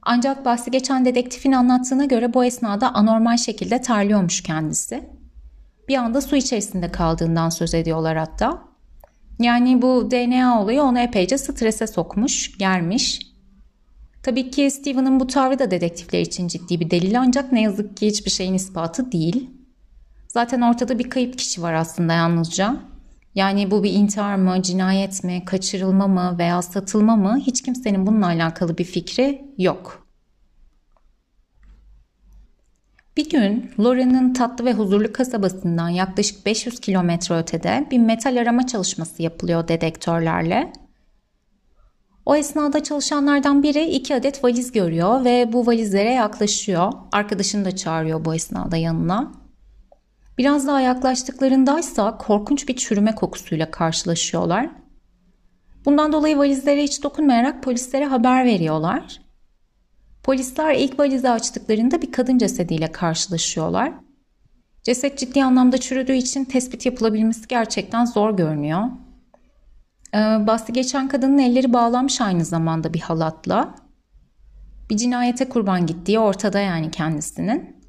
Ancak 0.01 0.45
bahsi 0.45 0.71
geçen 0.71 1.05
dedektifin 1.05 1.51
anlattığına 1.51 2.05
göre 2.05 2.33
bu 2.33 2.45
esnada 2.45 2.93
anormal 2.93 3.37
şekilde 3.37 3.81
terliyormuş 3.81 4.43
kendisi. 4.43 5.09
Bir 5.87 5.95
anda 5.95 6.21
su 6.21 6.35
içerisinde 6.35 6.91
kaldığından 6.91 7.49
söz 7.49 7.73
ediyorlar 7.73 8.17
hatta. 8.17 8.61
Yani 9.39 9.81
bu 9.81 10.11
DNA 10.11 10.61
olayı 10.61 10.81
onu 10.81 10.99
epeyce 10.99 11.37
strese 11.37 11.87
sokmuş, 11.87 12.57
germiş. 12.57 13.21
Tabii 14.23 14.51
ki 14.51 14.71
Steven'ın 14.71 15.19
bu 15.19 15.27
tavrı 15.27 15.59
da 15.59 15.71
dedektifler 15.71 16.21
için 16.21 16.47
ciddi 16.47 16.79
bir 16.79 16.89
delil 16.89 17.19
ancak 17.19 17.51
ne 17.51 17.61
yazık 17.61 17.97
ki 17.97 18.07
hiçbir 18.07 18.31
şeyin 18.31 18.53
ispatı 18.53 19.11
değil. 19.11 19.49
Zaten 20.27 20.61
ortada 20.61 20.99
bir 20.99 21.09
kayıp 21.09 21.37
kişi 21.37 21.61
var 21.61 21.73
aslında 21.73 22.13
yalnızca. 22.13 22.92
Yani 23.35 23.71
bu 23.71 23.83
bir 23.83 23.91
intihar 23.91 24.35
mı, 24.35 24.61
cinayet 24.61 25.23
mi, 25.23 25.45
kaçırılma 25.45 26.07
mı 26.07 26.35
veya 26.39 26.61
satılma 26.61 27.15
mı 27.15 27.37
hiç 27.37 27.61
kimsenin 27.61 28.07
bununla 28.07 28.25
alakalı 28.25 28.77
bir 28.77 28.83
fikri 28.83 29.45
yok. 29.57 30.07
Bir 33.17 33.29
gün 33.29 33.71
Loren'ın 33.79 34.33
tatlı 34.33 34.65
ve 34.65 34.73
huzurlu 34.73 35.13
kasabasından 35.13 35.89
yaklaşık 35.89 36.45
500 36.45 36.79
kilometre 36.79 37.35
ötede 37.35 37.87
bir 37.91 37.99
metal 37.99 38.41
arama 38.41 38.67
çalışması 38.67 39.23
yapılıyor 39.23 39.67
dedektörlerle. 39.67 40.73
O 42.25 42.35
esnada 42.35 42.83
çalışanlardan 42.83 43.63
biri 43.63 43.85
iki 43.85 44.15
adet 44.15 44.43
valiz 44.43 44.71
görüyor 44.71 45.25
ve 45.25 45.53
bu 45.53 45.67
valizlere 45.67 46.13
yaklaşıyor. 46.13 46.93
Arkadaşını 47.11 47.65
da 47.65 47.75
çağırıyor 47.75 48.25
bu 48.25 48.35
esnada 48.35 48.77
yanına. 48.77 49.42
Biraz 50.37 50.67
daha 50.67 50.81
yaklaştıklarındaysa 50.81 52.17
korkunç 52.17 52.67
bir 52.67 52.75
çürüme 52.75 53.15
kokusuyla 53.15 53.71
karşılaşıyorlar. 53.71 54.69
Bundan 55.85 56.13
dolayı 56.13 56.37
valizlere 56.37 56.83
hiç 56.83 57.03
dokunmayarak 57.03 57.63
polislere 57.63 58.05
haber 58.05 58.45
veriyorlar. 58.45 59.21
Polisler 60.23 60.75
ilk 60.75 60.99
valizi 60.99 61.29
açtıklarında 61.29 62.01
bir 62.01 62.11
kadın 62.11 62.37
cesediyle 62.37 62.91
karşılaşıyorlar. 62.91 63.93
Ceset 64.83 65.17
ciddi 65.17 65.43
anlamda 65.43 65.77
çürüdüğü 65.77 66.13
için 66.13 66.45
tespit 66.45 66.85
yapılabilmesi 66.85 67.47
gerçekten 67.47 68.05
zor 68.05 68.37
görünüyor. 68.37 68.83
Ee, 70.13 70.17
bahsi 70.17 70.73
geçen 70.73 71.07
kadının 71.07 71.37
elleri 71.37 71.73
bağlanmış 71.73 72.21
aynı 72.21 72.45
zamanda 72.45 72.93
bir 72.93 72.99
halatla. 72.99 73.75
Bir 74.89 74.97
cinayete 74.97 75.49
kurban 75.49 75.85
gittiği 75.85 76.19
ortada 76.19 76.59
yani 76.59 76.91
kendisinin. 76.91 77.82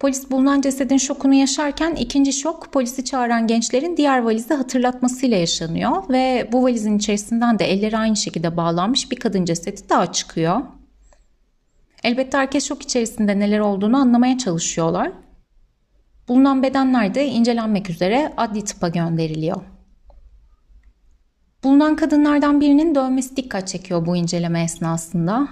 Polis 0.00 0.30
bulunan 0.30 0.60
cesedin 0.60 0.96
şokunu 0.96 1.34
yaşarken 1.34 1.94
ikinci 1.94 2.32
şok 2.32 2.72
polisi 2.72 3.04
çağıran 3.04 3.46
gençlerin 3.46 3.96
diğer 3.96 4.22
valizi 4.22 4.54
hatırlatmasıyla 4.54 5.36
yaşanıyor 5.36 6.08
ve 6.08 6.48
bu 6.52 6.62
valizin 6.62 6.98
içerisinden 6.98 7.58
de 7.58 7.64
elleri 7.64 7.98
aynı 7.98 8.16
şekilde 8.16 8.56
bağlanmış 8.56 9.10
bir 9.10 9.16
kadın 9.16 9.44
cesedi 9.44 9.80
daha 9.88 10.12
çıkıyor. 10.12 10.60
Elbette 12.04 12.38
herkes 12.38 12.68
şok 12.68 12.82
içerisinde 12.82 13.38
neler 13.38 13.58
olduğunu 13.58 13.96
anlamaya 13.96 14.38
çalışıyorlar. 14.38 15.12
Bulunan 16.28 16.62
bedenler 16.62 17.14
de 17.14 17.26
incelenmek 17.26 17.90
üzere 17.90 18.32
adli 18.36 18.64
tıpa 18.64 18.88
gönderiliyor. 18.88 19.62
Bulunan 21.64 21.96
kadınlardan 21.96 22.60
birinin 22.60 22.94
dövmesi 22.94 23.36
dikkat 23.36 23.68
çekiyor 23.68 24.06
bu 24.06 24.16
inceleme 24.16 24.62
esnasında. 24.62 25.48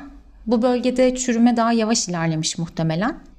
Bu 0.46 0.62
bölgede 0.62 1.14
çürüme 1.14 1.56
daha 1.56 1.72
yavaş 1.72 2.08
ilerlemiş 2.08 2.58
muhtemelen. 2.58 3.33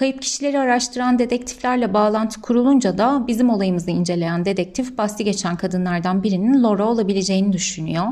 Kayıp 0.00 0.22
kişileri 0.22 0.58
araştıran 0.58 1.18
dedektiflerle 1.18 1.94
bağlantı 1.94 2.40
kurulunca 2.40 2.98
da 2.98 3.24
bizim 3.26 3.50
olayımızı 3.50 3.90
inceleyen 3.90 4.44
dedektif 4.44 4.98
bahsi 4.98 5.24
geçen 5.24 5.56
kadınlardan 5.56 6.22
birinin 6.22 6.62
Laura 6.62 6.88
olabileceğini 6.88 7.52
düşünüyor. 7.52 8.06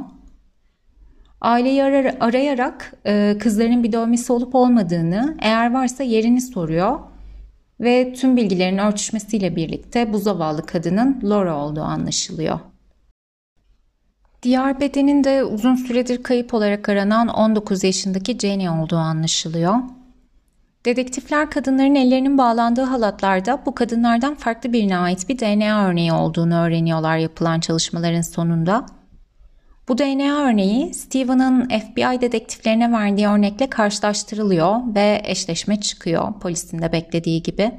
Aileyi 1.40 1.85
arar, 1.85 2.16
arayarak 2.20 2.94
e, 3.07 3.37
kızlarının 3.40 3.83
bir 3.83 3.92
dövmesi 3.92 4.33
olup 4.33 4.55
olmadığını, 4.55 5.37
eğer 5.40 5.72
varsa 5.74 6.03
yerini 6.03 6.40
soruyor 6.40 6.98
ve 7.81 8.12
tüm 8.12 8.37
bilgilerin 8.37 8.79
örtüşmesiyle 8.79 9.57
birlikte 9.57 10.12
bu 10.12 10.18
zavallı 10.18 10.66
kadının 10.66 11.20
Laura 11.24 11.57
olduğu 11.57 11.83
anlaşılıyor. 11.83 12.61
Diğer 14.42 14.81
bedenin 14.81 15.24
de 15.24 15.44
uzun 15.44 15.74
süredir 15.74 16.22
kayıp 16.22 16.55
olarak 16.55 16.88
aranan 16.88 17.29
19 17.29 17.85
yaşındaki 17.85 18.38
Jenny 18.38 18.70
olduğu 18.70 18.96
anlaşılıyor. 18.96 19.74
Dedektifler 20.84 21.50
kadınların 21.50 21.94
ellerinin 21.94 22.38
bağlandığı 22.38 22.82
halatlarda 22.82 23.62
bu 23.66 23.74
kadınlardan 23.74 24.34
farklı 24.34 24.72
birine 24.72 24.98
ait 24.98 25.28
bir 25.28 25.38
DNA 25.38 25.88
örneği 25.88 26.12
olduğunu 26.12 26.54
öğreniyorlar 26.54 27.16
yapılan 27.16 27.60
çalışmaların 27.60 28.20
sonunda. 28.20 28.86
Bu 29.88 29.98
DNA 29.98 30.48
örneği 30.48 30.94
Steven'ın 30.94 31.68
FBI 31.68 32.20
dedektiflerine 32.20 32.92
verdiği 32.92 33.28
örnekle 33.28 33.70
karşılaştırılıyor 33.70 34.94
ve 34.94 35.22
eşleşme 35.24 35.80
çıkıyor 35.80 36.40
polisin 36.40 36.82
de 36.82 36.92
beklediği 36.92 37.42
gibi. 37.42 37.72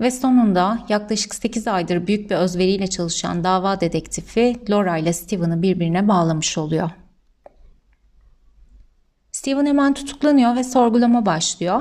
Ve 0.00 0.10
sonunda 0.10 0.78
yaklaşık 0.88 1.34
8 1.34 1.68
aydır 1.68 2.06
büyük 2.06 2.30
bir 2.30 2.34
özveriyle 2.34 2.86
çalışan 2.86 3.44
dava 3.44 3.80
dedektifi 3.80 4.56
Laura 4.68 4.96
ile 4.96 5.12
Steven'ı 5.12 5.62
birbirine 5.62 6.08
bağlamış 6.08 6.58
oluyor. 6.58 6.90
Steven 9.46 9.66
hemen 9.66 9.94
tutuklanıyor 9.94 10.56
ve 10.56 10.64
sorgulama 10.64 11.26
başlıyor. 11.26 11.80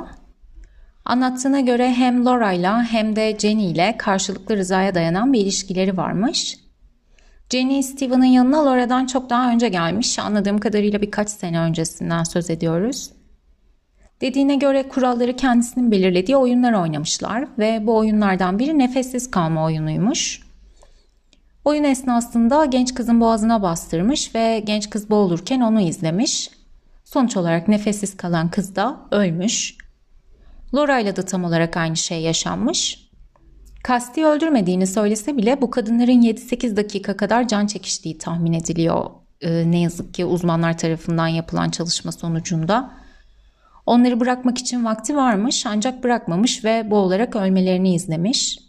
Anlattığına 1.06 1.60
göre 1.60 1.94
hem 1.94 2.26
Laura 2.26 2.52
ile 2.52 2.70
hem 2.70 3.16
de 3.16 3.38
Jenny 3.40 3.72
ile 3.72 3.96
karşılıklı 3.98 4.58
rızaya 4.58 4.96
dayanan 4.96 5.34
bir 5.34 5.40
ilişkileri 5.40 5.98
varmış. 5.98 6.58
Jenny 7.50 7.84
Steven'ın 7.84 8.26
yanına 8.26 8.66
Laura'dan 8.66 9.06
çok 9.06 9.30
daha 9.30 9.52
önce 9.52 9.70
gelmiş. 9.70 10.20
Anladığım 10.20 10.58
kadarıyla 10.58 11.02
birkaç 11.02 11.30
sene 11.30 11.60
öncesinden 11.60 12.24
söz 12.24 12.50
ediyoruz. 12.50 13.12
Dediğine 14.22 14.56
göre 14.56 14.88
kuralları 14.88 15.36
kendisinin 15.36 15.92
belirlediği 15.92 16.38
oyunlar 16.38 16.74
oynamışlar 16.74 17.48
ve 17.60 17.88
bu 17.88 17.96
oyunlardan 17.96 18.60
biri 18.60 18.80
nefessiz 18.80 19.32
kalma 19.32 19.66
oyunuymuş. 19.66 20.42
Oyun 21.66 21.84
esnasında 21.84 22.66
genç 22.66 22.94
kızın 22.94 23.22
boğazına 23.22 23.62
bastırmış 23.62 24.36
ve 24.36 24.64
genç 24.66 24.90
kız 24.90 25.10
boğulurken 25.10 25.62
onu 25.62 25.82
izlemiş. 25.82 26.50
Sonuç 27.06 27.38
olarak 27.38 27.68
nefessiz 27.68 28.18
kalan 28.18 28.52
kız 28.52 28.76
da 28.76 29.08
ölmüş. 29.12 29.78
Laura 30.76 31.00
ile 31.00 31.16
de 31.16 31.26
tam 31.26 31.44
olarak 31.44 31.78
aynı 31.78 31.98
şey 31.98 32.22
yaşanmış. 32.22 33.10
Kasti 33.84 34.26
öldürmediğini 34.26 34.88
söylese 34.88 35.38
bile 35.38 35.62
bu 35.62 35.70
kadınların 35.70 36.22
7-8 36.22 36.76
dakika 36.76 37.18
kadar 37.18 37.48
can 37.48 37.68
çekiştiği 37.68 38.18
tahmin 38.18 38.54
ediliyor. 38.54 39.06
Ee, 39.42 39.72
ne 39.72 39.80
yazık 39.80 40.14
ki 40.14 40.26
uzmanlar 40.26 40.78
tarafından 40.78 41.28
yapılan 41.28 41.70
çalışma 41.70 42.12
sonucunda. 42.12 42.92
Onları 43.86 44.20
bırakmak 44.20 44.58
için 44.58 44.86
vakti 44.86 45.16
varmış 45.16 45.66
ancak 45.66 46.04
bırakmamış 46.04 46.64
ve 46.66 46.92
boğularak 46.92 47.36
ölmelerini 47.36 47.96
izlemiş. 47.96 48.60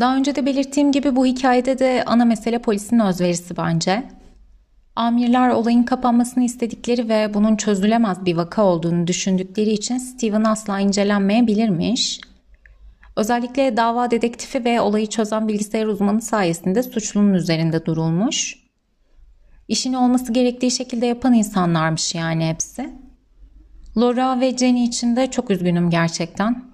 Daha 0.00 0.16
önce 0.16 0.34
de 0.34 0.46
belirttiğim 0.46 0.92
gibi 0.92 1.16
bu 1.16 1.26
hikayede 1.26 1.78
de 1.78 2.04
ana 2.06 2.24
mesele 2.24 2.58
polisin 2.58 2.98
özverisi 2.98 3.56
bence. 3.56 4.17
Amirler 4.98 5.48
olayın 5.48 5.82
kapanmasını 5.82 6.44
istedikleri 6.44 7.08
ve 7.08 7.34
bunun 7.34 7.56
çözülemez 7.56 8.24
bir 8.24 8.36
vaka 8.36 8.64
olduğunu 8.64 9.06
düşündükleri 9.06 9.70
için 9.70 9.98
Steven 9.98 10.44
asla 10.44 10.80
incelenmeyebilirmiş. 10.80 12.20
Özellikle 13.16 13.76
dava 13.76 14.10
dedektifi 14.10 14.64
ve 14.64 14.80
olayı 14.80 15.06
çözen 15.06 15.48
bilgisayar 15.48 15.86
uzmanı 15.86 16.22
sayesinde 16.22 16.82
suçlunun 16.82 17.34
üzerinde 17.34 17.86
durulmuş. 17.86 18.58
İşini 19.68 19.98
olması 19.98 20.32
gerektiği 20.32 20.70
şekilde 20.70 21.06
yapan 21.06 21.34
insanlarmış 21.34 22.14
yani 22.14 22.48
hepsi. 22.48 22.90
Laura 23.96 24.40
ve 24.40 24.56
Jenny 24.56 24.84
için 24.84 25.16
de 25.16 25.30
çok 25.30 25.50
üzgünüm 25.50 25.90
gerçekten. 25.90 26.64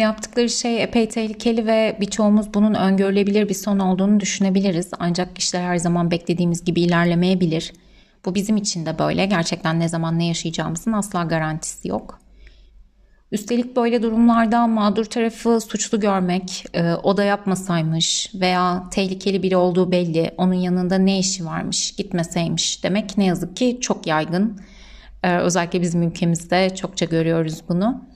Yaptıkları 0.00 0.50
şey 0.50 0.82
epey 0.82 1.08
tehlikeli 1.08 1.66
ve 1.66 1.96
birçoğumuz 2.00 2.54
bunun 2.54 2.74
öngörülebilir 2.74 3.48
bir 3.48 3.54
son 3.54 3.78
olduğunu 3.78 4.20
düşünebiliriz. 4.20 4.90
Ancak 4.98 5.38
işler 5.38 5.62
her 5.62 5.76
zaman 5.76 6.10
beklediğimiz 6.10 6.64
gibi 6.64 6.80
ilerlemeyebilir. 6.80 7.72
Bu 8.24 8.34
bizim 8.34 8.56
için 8.56 8.86
de 8.86 8.98
böyle. 8.98 9.26
Gerçekten 9.26 9.80
ne 9.80 9.88
zaman 9.88 10.18
ne 10.18 10.26
yaşayacağımızın 10.26 10.92
asla 10.92 11.22
garantisi 11.22 11.88
yok. 11.88 12.20
Üstelik 13.32 13.76
böyle 13.76 14.02
durumlarda 14.02 14.66
mağdur 14.66 15.04
tarafı 15.04 15.60
suçlu 15.60 16.00
görmek, 16.00 16.64
e, 16.74 16.94
o 16.94 17.16
da 17.16 17.24
yapmasaymış 17.24 18.30
veya 18.34 18.88
tehlikeli 18.90 19.42
biri 19.42 19.56
olduğu 19.56 19.92
belli, 19.92 20.34
onun 20.38 20.54
yanında 20.54 20.98
ne 20.98 21.18
işi 21.18 21.46
varmış, 21.46 21.92
gitmeseymiş 21.92 22.84
demek 22.84 23.18
ne 23.18 23.24
yazık 23.24 23.56
ki 23.56 23.78
çok 23.80 24.06
yaygın. 24.06 24.60
E, 25.22 25.36
özellikle 25.36 25.82
bizim 25.82 26.02
ülkemizde 26.02 26.74
çokça 26.74 27.06
görüyoruz 27.06 27.62
bunu. 27.68 28.09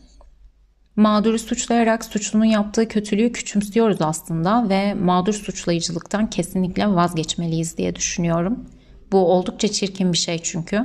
Mağduru 0.96 1.38
suçlayarak 1.38 2.04
suçlunun 2.04 2.44
yaptığı 2.44 2.88
kötülüğü 2.88 3.32
küçümsüyoruz 3.32 4.02
aslında 4.02 4.68
ve 4.68 4.94
mağdur 4.94 5.32
suçlayıcılıktan 5.32 6.30
kesinlikle 6.30 6.88
vazgeçmeliyiz 6.88 7.78
diye 7.78 7.96
düşünüyorum. 7.96 8.66
Bu 9.12 9.18
oldukça 9.32 9.68
çirkin 9.68 10.12
bir 10.12 10.18
şey 10.18 10.38
çünkü. 10.38 10.84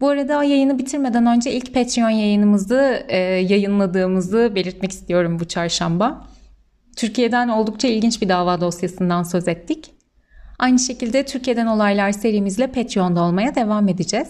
Bu 0.00 0.08
arada 0.08 0.44
yayını 0.44 0.78
bitirmeden 0.78 1.26
önce 1.26 1.52
ilk 1.52 1.74
Patreon 1.74 2.10
yayınımızı 2.10 3.06
e, 3.08 3.18
yayınladığımızı 3.18 4.52
belirtmek 4.54 4.92
istiyorum 4.92 5.40
bu 5.40 5.44
çarşamba. 5.44 6.26
Türkiye'den 6.96 7.48
oldukça 7.48 7.88
ilginç 7.88 8.22
bir 8.22 8.28
dava 8.28 8.60
dosyasından 8.60 9.22
söz 9.22 9.48
ettik. 9.48 9.90
Aynı 10.58 10.78
şekilde 10.78 11.24
Türkiye'den 11.24 11.66
olaylar 11.66 12.12
serimizle 12.12 12.66
Patreon'da 12.66 13.22
olmaya 13.22 13.54
devam 13.54 13.88
edeceğiz. 13.88 14.28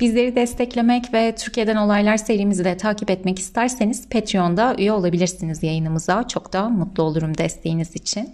Bizleri 0.00 0.36
desteklemek 0.36 1.14
ve 1.14 1.34
Türkiye'den 1.34 1.76
olaylar 1.76 2.16
serimizi 2.16 2.64
de 2.64 2.76
takip 2.76 3.10
etmek 3.10 3.38
isterseniz 3.38 4.08
Patreon'da 4.08 4.76
üye 4.78 4.92
olabilirsiniz 4.92 5.62
yayınımıza. 5.62 6.28
Çok 6.28 6.52
da 6.52 6.68
mutlu 6.68 7.02
olurum 7.02 7.38
desteğiniz 7.38 7.96
için. 7.96 8.30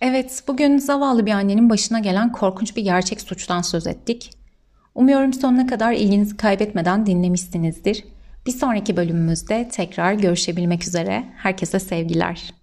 Evet, 0.00 0.42
bugün 0.48 0.78
zavallı 0.78 1.26
bir 1.26 1.32
annenin 1.32 1.70
başına 1.70 1.98
gelen 1.98 2.32
korkunç 2.32 2.76
bir 2.76 2.82
gerçek 2.82 3.20
suçtan 3.20 3.62
söz 3.62 3.86
ettik. 3.86 4.30
Umuyorum 4.94 5.32
sonuna 5.32 5.66
kadar 5.66 5.92
ilginizi 5.92 6.36
kaybetmeden 6.36 7.06
dinlemişsinizdir. 7.06 8.04
Bir 8.46 8.52
sonraki 8.52 8.96
bölümümüzde 8.96 9.68
tekrar 9.72 10.12
görüşebilmek 10.12 10.86
üzere. 10.86 11.24
Herkese 11.36 11.78
sevgiler. 11.78 12.57